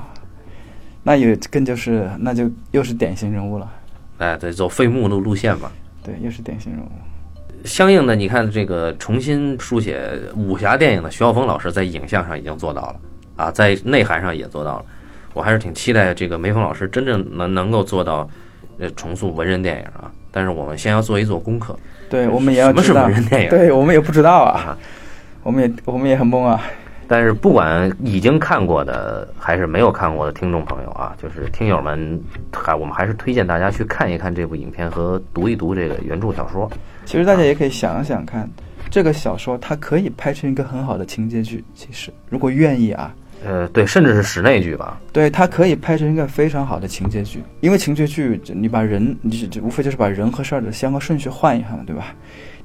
[1.05, 3.71] 那也更就是那就又是典型人物了。
[4.19, 5.71] 哎，对，走废木路路线嘛。
[6.03, 6.89] 对，又是典型人物。
[7.65, 12.97] 相应的，你看这个重新书写武侠电影的徐浩峰老师，在影像上已经做到了。
[13.37, 14.85] 啊，在内涵上也做到了。
[15.33, 18.29] 我还是挺期待这个梅峰老师真正能能够做到，
[18.79, 20.11] 呃，重塑文人电影啊。
[20.31, 21.79] 但是我们先要做一做功课。
[22.09, 24.79] 对，我们也要什么是知道文人电影对我们也不知道啊，啊。
[25.43, 26.61] 我们也我们也很懵啊。
[27.07, 32.21] 但是不管已经看过的还是没有看过的听众朋友啊，就是听友们，
[32.53, 36.71] 还我们还是推荐大家去看一看这部影片和读一读这个原著小说。
[37.05, 38.49] 其实大家也可以想想看，
[38.91, 41.63] 这个小说它可以拍成一个很好的情节剧。
[41.75, 44.99] 其实如果愿意啊，呃，对，甚至是室内剧吧。
[45.13, 47.43] 对，它可以拍成一个非常好的情节剧。
[47.61, 52.15] 因为情节剧，你把人，你只无非就是把人和事儿的先后顺序换一换嘛，对吧？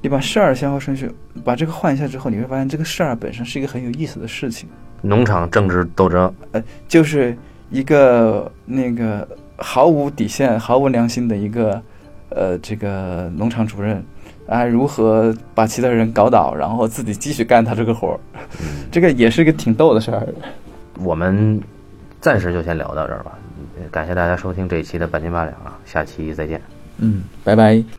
[0.02, 1.12] 你把事儿先后顺序
[1.44, 4.68] 把这个换一下之后，你会发现这个事儿本身是一个很有意思的事情。
[5.02, 7.36] 农场政治斗争，呃就是
[7.70, 9.28] 一个那个
[9.58, 11.82] 毫无底线、毫无良心的一个
[12.30, 14.04] 呃这个农场主任
[14.48, 18.20] 啊，如何把其他人搞倒，然后自己继续干他这个活儿，
[18.92, 20.28] 这个也是一个挺逗的事儿。
[21.02, 21.62] 我们
[22.20, 23.38] 暂时就先聊到这儿吧。
[23.92, 26.62] 感谢大家收听这一期的半斤八两啊，下期再见。
[26.98, 27.99] 嗯，拜拜。